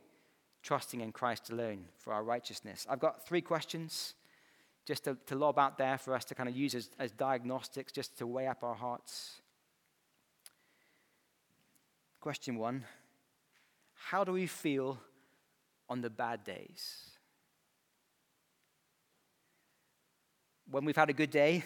trusting 0.63 1.01
in 1.01 1.11
Christ 1.11 1.51
alone 1.51 1.87
for 1.97 2.13
our 2.13 2.23
righteousness? 2.23 2.87
I've 2.89 3.01
got 3.01 3.27
three 3.27 3.41
questions 3.41 4.15
just 4.87 5.05
to, 5.05 5.17
to 5.27 5.35
lob 5.35 5.59
out 5.59 5.79
there 5.79 5.97
for 5.97 6.15
us 6.15 6.25
to 6.27 6.35
kind 6.35 6.49
of 6.49 6.57
use 6.57 6.75
as, 6.75 6.91
as 6.99 7.11
diagnostics, 7.13 7.91
just 7.91 8.19
to 8.19 8.27
weigh 8.27 8.47
up 8.47 8.63
our 8.63 8.75
hearts. 8.75 9.41
Question 12.21 12.57
one 12.57 12.85
how 13.95 14.25
do 14.25 14.33
we 14.33 14.47
feel 14.47 14.99
on 15.89 16.01
the 16.01 16.11
bad 16.11 16.45
days? 16.45 17.11
When 20.71 20.85
we've 20.85 20.97
had 20.97 21.11
a 21.11 21.15
good 21.15 21.31
day, 21.31 21.65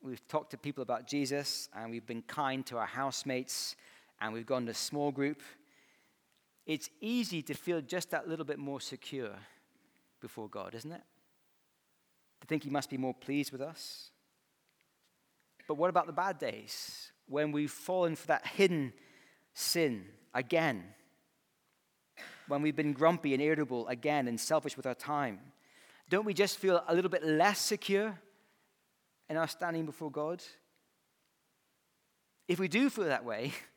we've 0.00 0.26
talked 0.28 0.50
to 0.52 0.58
people 0.58 0.82
about 0.82 1.06
Jesus, 1.06 1.68
and 1.74 1.90
we've 1.90 2.06
been 2.06 2.22
kind 2.22 2.64
to 2.66 2.78
our 2.78 2.86
housemates, 2.86 3.76
and 4.22 4.32
we've 4.32 4.46
gone 4.46 4.66
to 4.66 4.74
small 4.74 5.10
group, 5.10 5.42
it's 6.64 6.88
easy 7.00 7.42
to 7.42 7.54
feel 7.54 7.80
just 7.80 8.10
that 8.10 8.28
little 8.28 8.44
bit 8.44 8.58
more 8.58 8.80
secure 8.80 9.34
before 10.20 10.48
God, 10.48 10.74
isn't 10.74 10.92
it? 10.92 11.02
To 12.40 12.46
think 12.46 12.64
He 12.64 12.70
must 12.70 12.88
be 12.88 12.96
more 12.96 13.14
pleased 13.14 13.52
with 13.52 13.60
us. 13.60 14.10
But 15.68 15.74
what 15.74 15.90
about 15.90 16.06
the 16.06 16.12
bad 16.12 16.38
days 16.38 17.12
when 17.28 17.52
we've 17.52 17.70
fallen 17.70 18.16
for 18.16 18.28
that 18.28 18.46
hidden 18.46 18.92
sin 19.54 20.06
again? 20.32 20.84
when 22.48 22.62
we've 22.62 22.76
been 22.76 22.92
grumpy 22.92 23.32
and 23.32 23.42
irritable 23.42 23.88
again 23.88 24.28
and 24.28 24.38
selfish 24.38 24.76
with 24.76 24.86
our 24.86 24.94
time? 24.94 25.40
Don't 26.10 26.26
we 26.26 26.34
just 26.34 26.58
feel 26.58 26.84
a 26.86 26.94
little 26.94 27.10
bit 27.10 27.24
less 27.24 27.58
secure 27.58 28.18
in 29.30 29.36
our 29.36 29.48
standing 29.48 29.86
before 29.86 30.10
God? 30.10 30.42
If 32.48 32.58
we 32.58 32.68
do 32.68 32.90
feel 32.90 33.04
that 33.04 33.24
way, 33.24 33.52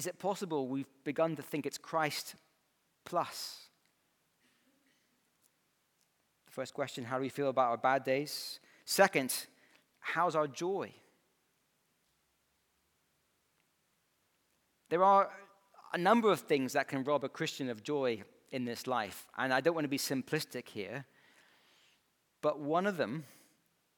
is 0.00 0.06
it 0.06 0.18
possible 0.18 0.66
we've 0.66 0.88
begun 1.04 1.36
to 1.36 1.42
think 1.42 1.66
it's 1.66 1.76
Christ 1.76 2.34
plus? 3.04 3.68
The 6.46 6.52
first 6.52 6.72
question 6.72 7.04
how 7.04 7.16
do 7.18 7.22
we 7.22 7.28
feel 7.28 7.50
about 7.50 7.68
our 7.68 7.76
bad 7.76 8.02
days? 8.02 8.60
Second, 8.86 9.46
how's 9.98 10.34
our 10.34 10.46
joy? 10.46 10.90
There 14.88 15.04
are 15.04 15.28
a 15.92 15.98
number 15.98 16.32
of 16.32 16.40
things 16.40 16.72
that 16.72 16.88
can 16.88 17.04
rob 17.04 17.22
a 17.22 17.28
Christian 17.28 17.68
of 17.68 17.82
joy 17.82 18.22
in 18.50 18.64
this 18.64 18.86
life. 18.86 19.26
And 19.36 19.52
I 19.52 19.60
don't 19.60 19.74
want 19.74 19.84
to 19.84 19.88
be 19.88 19.98
simplistic 19.98 20.66
here, 20.66 21.04
but 22.40 22.58
one 22.58 22.86
of 22.86 22.96
them 22.96 23.24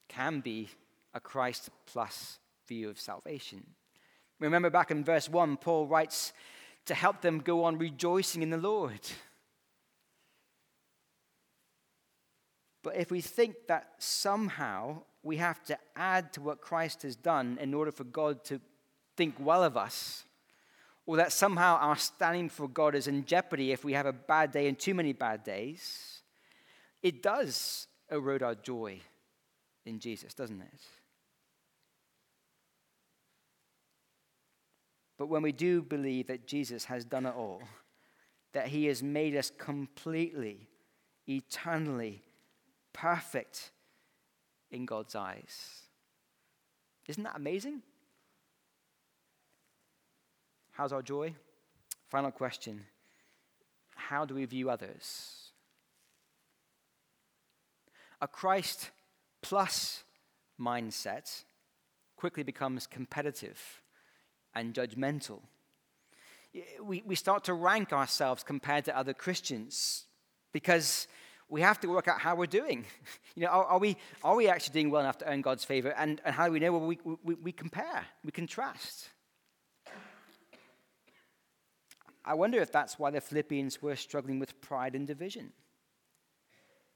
can 0.09 0.41
be 0.41 0.67
a 1.13 1.21
Christ 1.21 1.69
plus 1.85 2.39
view 2.67 2.89
of 2.89 2.99
salvation. 2.99 3.63
Remember 4.43 4.69
back 4.69 4.91
in 4.91 5.05
verse 5.05 5.29
1, 5.29 5.55
Paul 5.57 5.87
writes 5.87 6.33
to 6.85 6.93
help 6.93 7.21
them 7.21 7.39
go 7.39 7.63
on 7.63 7.77
rejoicing 7.77 8.41
in 8.41 8.49
the 8.49 8.57
Lord. 8.57 8.99
But 12.83 12.97
if 12.97 13.09
we 13.09 13.21
think 13.21 13.55
that 13.69 13.91
somehow 13.99 15.03
we 15.23 15.37
have 15.37 15.63
to 15.63 15.77
add 15.95 16.33
to 16.33 16.41
what 16.41 16.59
Christ 16.59 17.03
has 17.03 17.15
done 17.15 17.57
in 17.61 17.73
order 17.73 17.91
for 17.91 18.03
God 18.03 18.43
to 18.45 18.59
think 19.15 19.35
well 19.39 19.63
of 19.63 19.77
us, 19.77 20.25
or 21.05 21.15
that 21.15 21.31
somehow 21.31 21.77
our 21.77 21.95
standing 21.95 22.49
for 22.49 22.67
God 22.67 22.95
is 22.95 23.07
in 23.07 23.23
jeopardy 23.23 23.71
if 23.71 23.85
we 23.85 23.93
have 23.93 24.05
a 24.05 24.11
bad 24.11 24.51
day 24.51 24.67
and 24.67 24.77
too 24.77 24.93
many 24.93 25.13
bad 25.13 25.45
days, 25.45 26.21
it 27.01 27.23
does 27.23 27.87
erode 28.11 28.43
our 28.43 28.55
joy 28.55 28.99
in 29.85 29.99
Jesus, 29.99 30.33
doesn't 30.33 30.59
it? 30.59 30.81
But 35.23 35.29
when 35.29 35.41
we 35.41 35.53
do 35.53 35.81
believe 35.81 36.27
that 36.27 36.47
Jesus 36.47 36.83
has 36.83 37.05
done 37.05 37.25
it 37.25 37.33
all, 37.33 37.63
that 38.51 38.67
he 38.67 38.87
has 38.87 39.01
made 39.01 39.37
us 39.37 39.49
completely, 39.57 40.67
eternally 41.29 42.23
perfect 42.91 43.71
in 44.69 44.85
God's 44.85 45.15
eyes, 45.15 45.83
isn't 47.07 47.23
that 47.23 47.37
amazing? 47.37 47.83
How's 50.71 50.91
our 50.91 51.01
joy? 51.01 51.33
Final 52.09 52.31
question 52.31 52.81
How 53.95 54.25
do 54.25 54.35
we 54.35 54.43
view 54.43 54.69
others? 54.69 55.53
A 58.19 58.27
Christ 58.27 58.91
plus 59.41 60.03
mindset 60.59 61.45
quickly 62.17 62.43
becomes 62.43 62.85
competitive 62.85 63.82
and 64.55 64.73
judgmental. 64.73 65.41
We, 66.81 67.03
we 67.05 67.15
start 67.15 67.45
to 67.45 67.53
rank 67.53 67.91
ourselves 67.91 68.43
compared 68.43 68.85
to 68.85 68.97
other 68.97 69.13
Christians 69.13 70.05
because 70.51 71.07
we 71.49 71.61
have 71.61 71.79
to 71.81 71.87
work 71.87 72.07
out 72.07 72.19
how 72.19 72.35
we're 72.35 72.45
doing. 72.45 72.85
You 73.35 73.45
know, 73.45 73.49
are, 73.49 73.65
are, 73.65 73.79
we, 73.79 73.97
are 74.23 74.35
we 74.35 74.47
actually 74.47 74.73
doing 74.73 74.91
well 74.91 75.01
enough 75.01 75.17
to 75.17 75.27
earn 75.27 75.41
God's 75.41 75.63
favor? 75.63 75.89
And, 75.97 76.21
and 76.23 76.35
how 76.35 76.45
do 76.45 76.51
we 76.51 76.59
know? 76.59 76.71
Well, 76.71 76.85
we, 76.85 76.99
we, 77.23 77.33
we 77.33 77.51
compare, 77.51 78.05
we 78.23 78.29
contrast. 78.31 79.09
I 82.23 82.35
wonder 82.35 82.61
if 82.61 82.71
that's 82.71 82.99
why 82.99 83.09
the 83.09 83.19
Philippians 83.19 83.81
were 83.81 83.95
struggling 83.95 84.37
with 84.37 84.61
pride 84.61 84.93
and 84.93 85.07
division. 85.07 85.51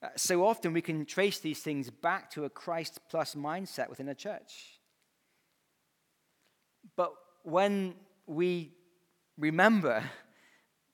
Uh, 0.01 0.09
so 0.15 0.45
often 0.45 0.73
we 0.73 0.81
can 0.81 1.05
trace 1.05 1.39
these 1.39 1.59
things 1.59 1.89
back 1.89 2.29
to 2.31 2.45
a 2.45 2.51
Christ 2.51 2.99
plus 3.09 3.33
mindset 3.33 3.89
within 3.89 4.09
a 4.09 4.15
church. 4.15 4.79
But 6.95 7.13
when 7.47 7.95
we 8.25 8.73
remember 9.37 10.03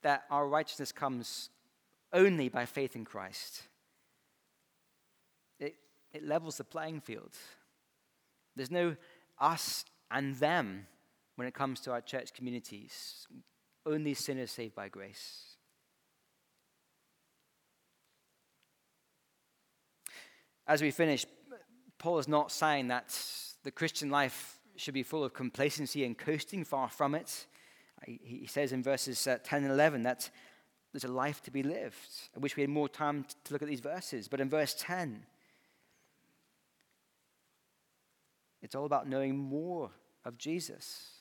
that 0.02 0.22
our 0.30 0.46
righteousness 0.46 0.92
comes 0.92 1.50
only 2.12 2.48
by 2.48 2.64
faith 2.64 2.94
in 2.94 3.04
Christ, 3.04 3.62
it, 5.58 5.74
it 6.12 6.22
levels 6.22 6.58
the 6.58 6.62
playing 6.62 7.00
field. 7.00 7.32
There's 8.54 8.70
no 8.70 8.94
us 9.40 9.84
and 10.12 10.36
them 10.36 10.86
when 11.34 11.48
it 11.48 11.54
comes 11.54 11.80
to 11.80 11.90
our 11.90 12.00
church 12.00 12.32
communities, 12.32 13.26
only 13.84 14.14
sinners 14.14 14.52
saved 14.52 14.76
by 14.76 14.88
grace. 14.88 15.56
As 20.68 20.80
we 20.80 20.92
finish, 20.92 21.26
Paul 21.98 22.20
is 22.20 22.28
not 22.28 22.52
saying 22.52 22.88
that 22.88 23.18
the 23.64 23.72
Christian 23.72 24.08
life 24.08 24.53
should 24.76 24.94
be 24.94 25.02
full 25.02 25.24
of 25.24 25.34
complacency 25.34 26.04
and 26.04 26.16
coasting, 26.16 26.64
far 26.64 26.88
from 26.88 27.14
it. 27.14 27.46
He 28.06 28.46
says 28.46 28.72
in 28.72 28.82
verses 28.82 29.26
uh, 29.26 29.38
10 29.42 29.64
and 29.64 29.72
11 29.72 30.02
that 30.02 30.30
there's 30.92 31.04
a 31.04 31.08
life 31.08 31.42
to 31.42 31.50
be 31.50 31.62
lived. 31.62 32.08
I 32.36 32.38
wish 32.38 32.56
we 32.56 32.62
had 32.62 32.70
more 32.70 32.88
time 32.88 33.26
to 33.44 33.52
look 33.52 33.62
at 33.62 33.68
these 33.68 33.80
verses. 33.80 34.28
But 34.28 34.40
in 34.40 34.48
verse 34.48 34.76
10, 34.78 35.24
it's 38.62 38.74
all 38.74 38.84
about 38.84 39.08
knowing 39.08 39.36
more 39.36 39.90
of 40.24 40.38
Jesus. 40.38 41.14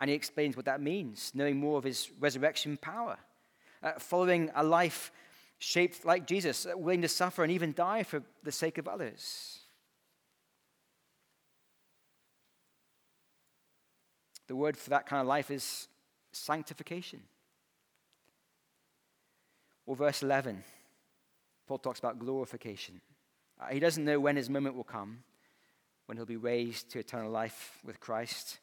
And 0.00 0.10
he 0.10 0.16
explains 0.16 0.56
what 0.56 0.66
that 0.66 0.82
means 0.82 1.32
knowing 1.34 1.56
more 1.56 1.78
of 1.78 1.84
his 1.84 2.10
resurrection 2.18 2.76
power, 2.76 3.16
uh, 3.82 3.92
following 3.98 4.50
a 4.54 4.62
life 4.62 5.10
shaped 5.58 6.04
like 6.04 6.26
Jesus, 6.26 6.66
uh, 6.66 6.76
willing 6.76 7.02
to 7.02 7.08
suffer 7.08 7.42
and 7.42 7.52
even 7.52 7.72
die 7.72 8.02
for 8.02 8.22
the 8.42 8.52
sake 8.52 8.76
of 8.78 8.86
others. 8.86 9.60
The 14.54 14.58
word 14.58 14.76
for 14.76 14.90
that 14.90 15.06
kind 15.06 15.20
of 15.20 15.26
life 15.26 15.50
is 15.50 15.88
sanctification. 16.30 17.20
Or 19.84 19.96
verse 19.96 20.22
11, 20.22 20.62
Paul 21.66 21.78
talks 21.78 21.98
about 21.98 22.20
glorification. 22.20 23.00
Uh, 23.60 23.72
he 23.72 23.80
doesn't 23.80 24.04
know 24.04 24.20
when 24.20 24.36
his 24.36 24.48
moment 24.48 24.76
will 24.76 24.84
come, 24.84 25.24
when 26.06 26.16
he'll 26.16 26.24
be 26.24 26.36
raised 26.36 26.88
to 26.90 27.00
eternal 27.00 27.32
life 27.32 27.80
with 27.84 27.98
Christ. 27.98 28.60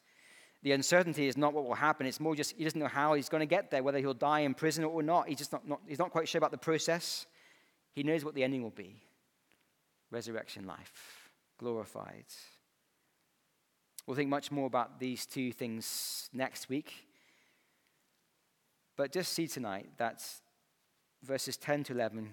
The 0.62 0.72
uncertainty 0.72 1.26
is 1.26 1.36
not 1.36 1.52
what 1.52 1.66
will 1.66 1.74
happen. 1.74 2.06
It's 2.06 2.20
more 2.20 2.34
just 2.34 2.56
he 2.56 2.64
doesn't 2.64 2.80
know 2.80 2.88
how 2.88 3.12
he's 3.12 3.28
going 3.28 3.42
to 3.42 3.46
get 3.46 3.70
there, 3.70 3.82
whether 3.82 3.98
he'll 3.98 4.14
die 4.14 4.40
in 4.40 4.54
prison 4.54 4.84
or 4.84 5.02
not. 5.02 5.28
He's 5.28 5.36
just 5.36 5.52
not, 5.52 5.68
not, 5.68 5.80
he's 5.86 5.98
not 5.98 6.10
quite 6.10 6.26
sure 6.26 6.38
about 6.38 6.52
the 6.52 6.56
process. 6.56 7.26
He 7.92 8.02
knows 8.02 8.24
what 8.24 8.34
the 8.34 8.44
ending 8.44 8.62
will 8.62 8.70
be 8.70 8.96
resurrection 10.10 10.66
life, 10.66 11.30
glorified. 11.58 12.24
We'll 14.06 14.16
think 14.16 14.30
much 14.30 14.50
more 14.50 14.66
about 14.66 14.98
these 14.98 15.26
two 15.26 15.52
things 15.52 16.28
next 16.32 16.68
week. 16.68 17.06
But 18.96 19.12
just 19.12 19.32
see 19.32 19.46
tonight 19.46 19.90
that 19.96 20.22
verses 21.22 21.56
10 21.56 21.84
to 21.84 21.92
11 21.92 22.32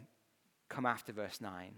come 0.68 0.86
after 0.86 1.12
verse 1.14 1.40
9. 1.40 1.72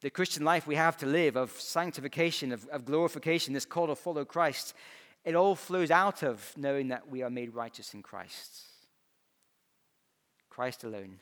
The 0.00 0.10
Christian 0.10 0.44
life 0.44 0.66
we 0.66 0.76
have 0.76 0.96
to 0.98 1.06
live 1.06 1.36
of 1.36 1.50
sanctification, 1.52 2.52
of, 2.52 2.66
of 2.68 2.84
glorification, 2.84 3.52
this 3.52 3.66
call 3.66 3.88
to 3.88 3.96
follow 3.96 4.24
Christ, 4.24 4.74
it 5.24 5.34
all 5.34 5.54
flows 5.54 5.90
out 5.90 6.22
of 6.22 6.52
knowing 6.56 6.88
that 6.88 7.08
we 7.08 7.22
are 7.22 7.30
made 7.30 7.54
righteous 7.54 7.94
in 7.94 8.02
Christ. 8.02 8.62
Christ 10.48 10.84
alone 10.84 11.18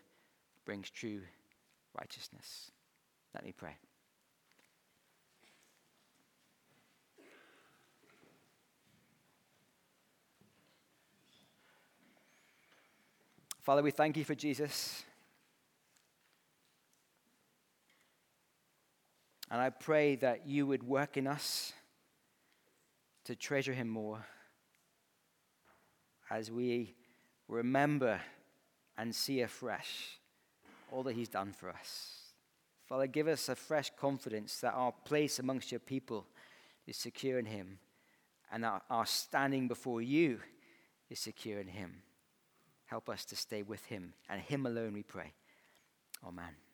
brings 0.64 0.90
true 0.90 1.22
righteousness. 1.98 2.70
Let 3.34 3.44
me 3.44 3.52
pray. 3.52 3.76
Father, 13.66 13.82
we 13.82 13.90
thank 13.90 14.16
you 14.16 14.24
for 14.24 14.36
Jesus. 14.36 15.02
And 19.50 19.60
I 19.60 19.70
pray 19.70 20.14
that 20.14 20.46
you 20.46 20.68
would 20.68 20.84
work 20.84 21.16
in 21.16 21.26
us 21.26 21.72
to 23.24 23.34
treasure 23.34 23.72
him 23.72 23.88
more 23.88 24.24
as 26.30 26.48
we 26.48 26.94
remember 27.48 28.20
and 28.96 29.12
see 29.12 29.40
afresh 29.40 30.20
all 30.92 31.02
that 31.02 31.16
he's 31.16 31.28
done 31.28 31.52
for 31.52 31.68
us. 31.68 32.20
Father, 32.84 33.08
give 33.08 33.26
us 33.26 33.48
a 33.48 33.56
fresh 33.56 33.90
confidence 33.98 34.60
that 34.60 34.74
our 34.74 34.92
place 35.04 35.40
amongst 35.40 35.72
your 35.72 35.80
people 35.80 36.24
is 36.86 36.96
secure 36.96 37.40
in 37.40 37.46
him 37.46 37.80
and 38.52 38.62
that 38.62 38.84
our 38.88 39.06
standing 39.06 39.66
before 39.66 40.00
you 40.00 40.38
is 41.10 41.18
secure 41.18 41.58
in 41.58 41.66
him. 41.66 42.02
Help 42.86 43.08
us 43.08 43.24
to 43.26 43.36
stay 43.36 43.62
with 43.62 43.84
him 43.86 44.14
and 44.28 44.40
him 44.40 44.66
alone, 44.66 44.94
we 44.94 45.02
pray. 45.02 45.32
Amen. 46.24 46.65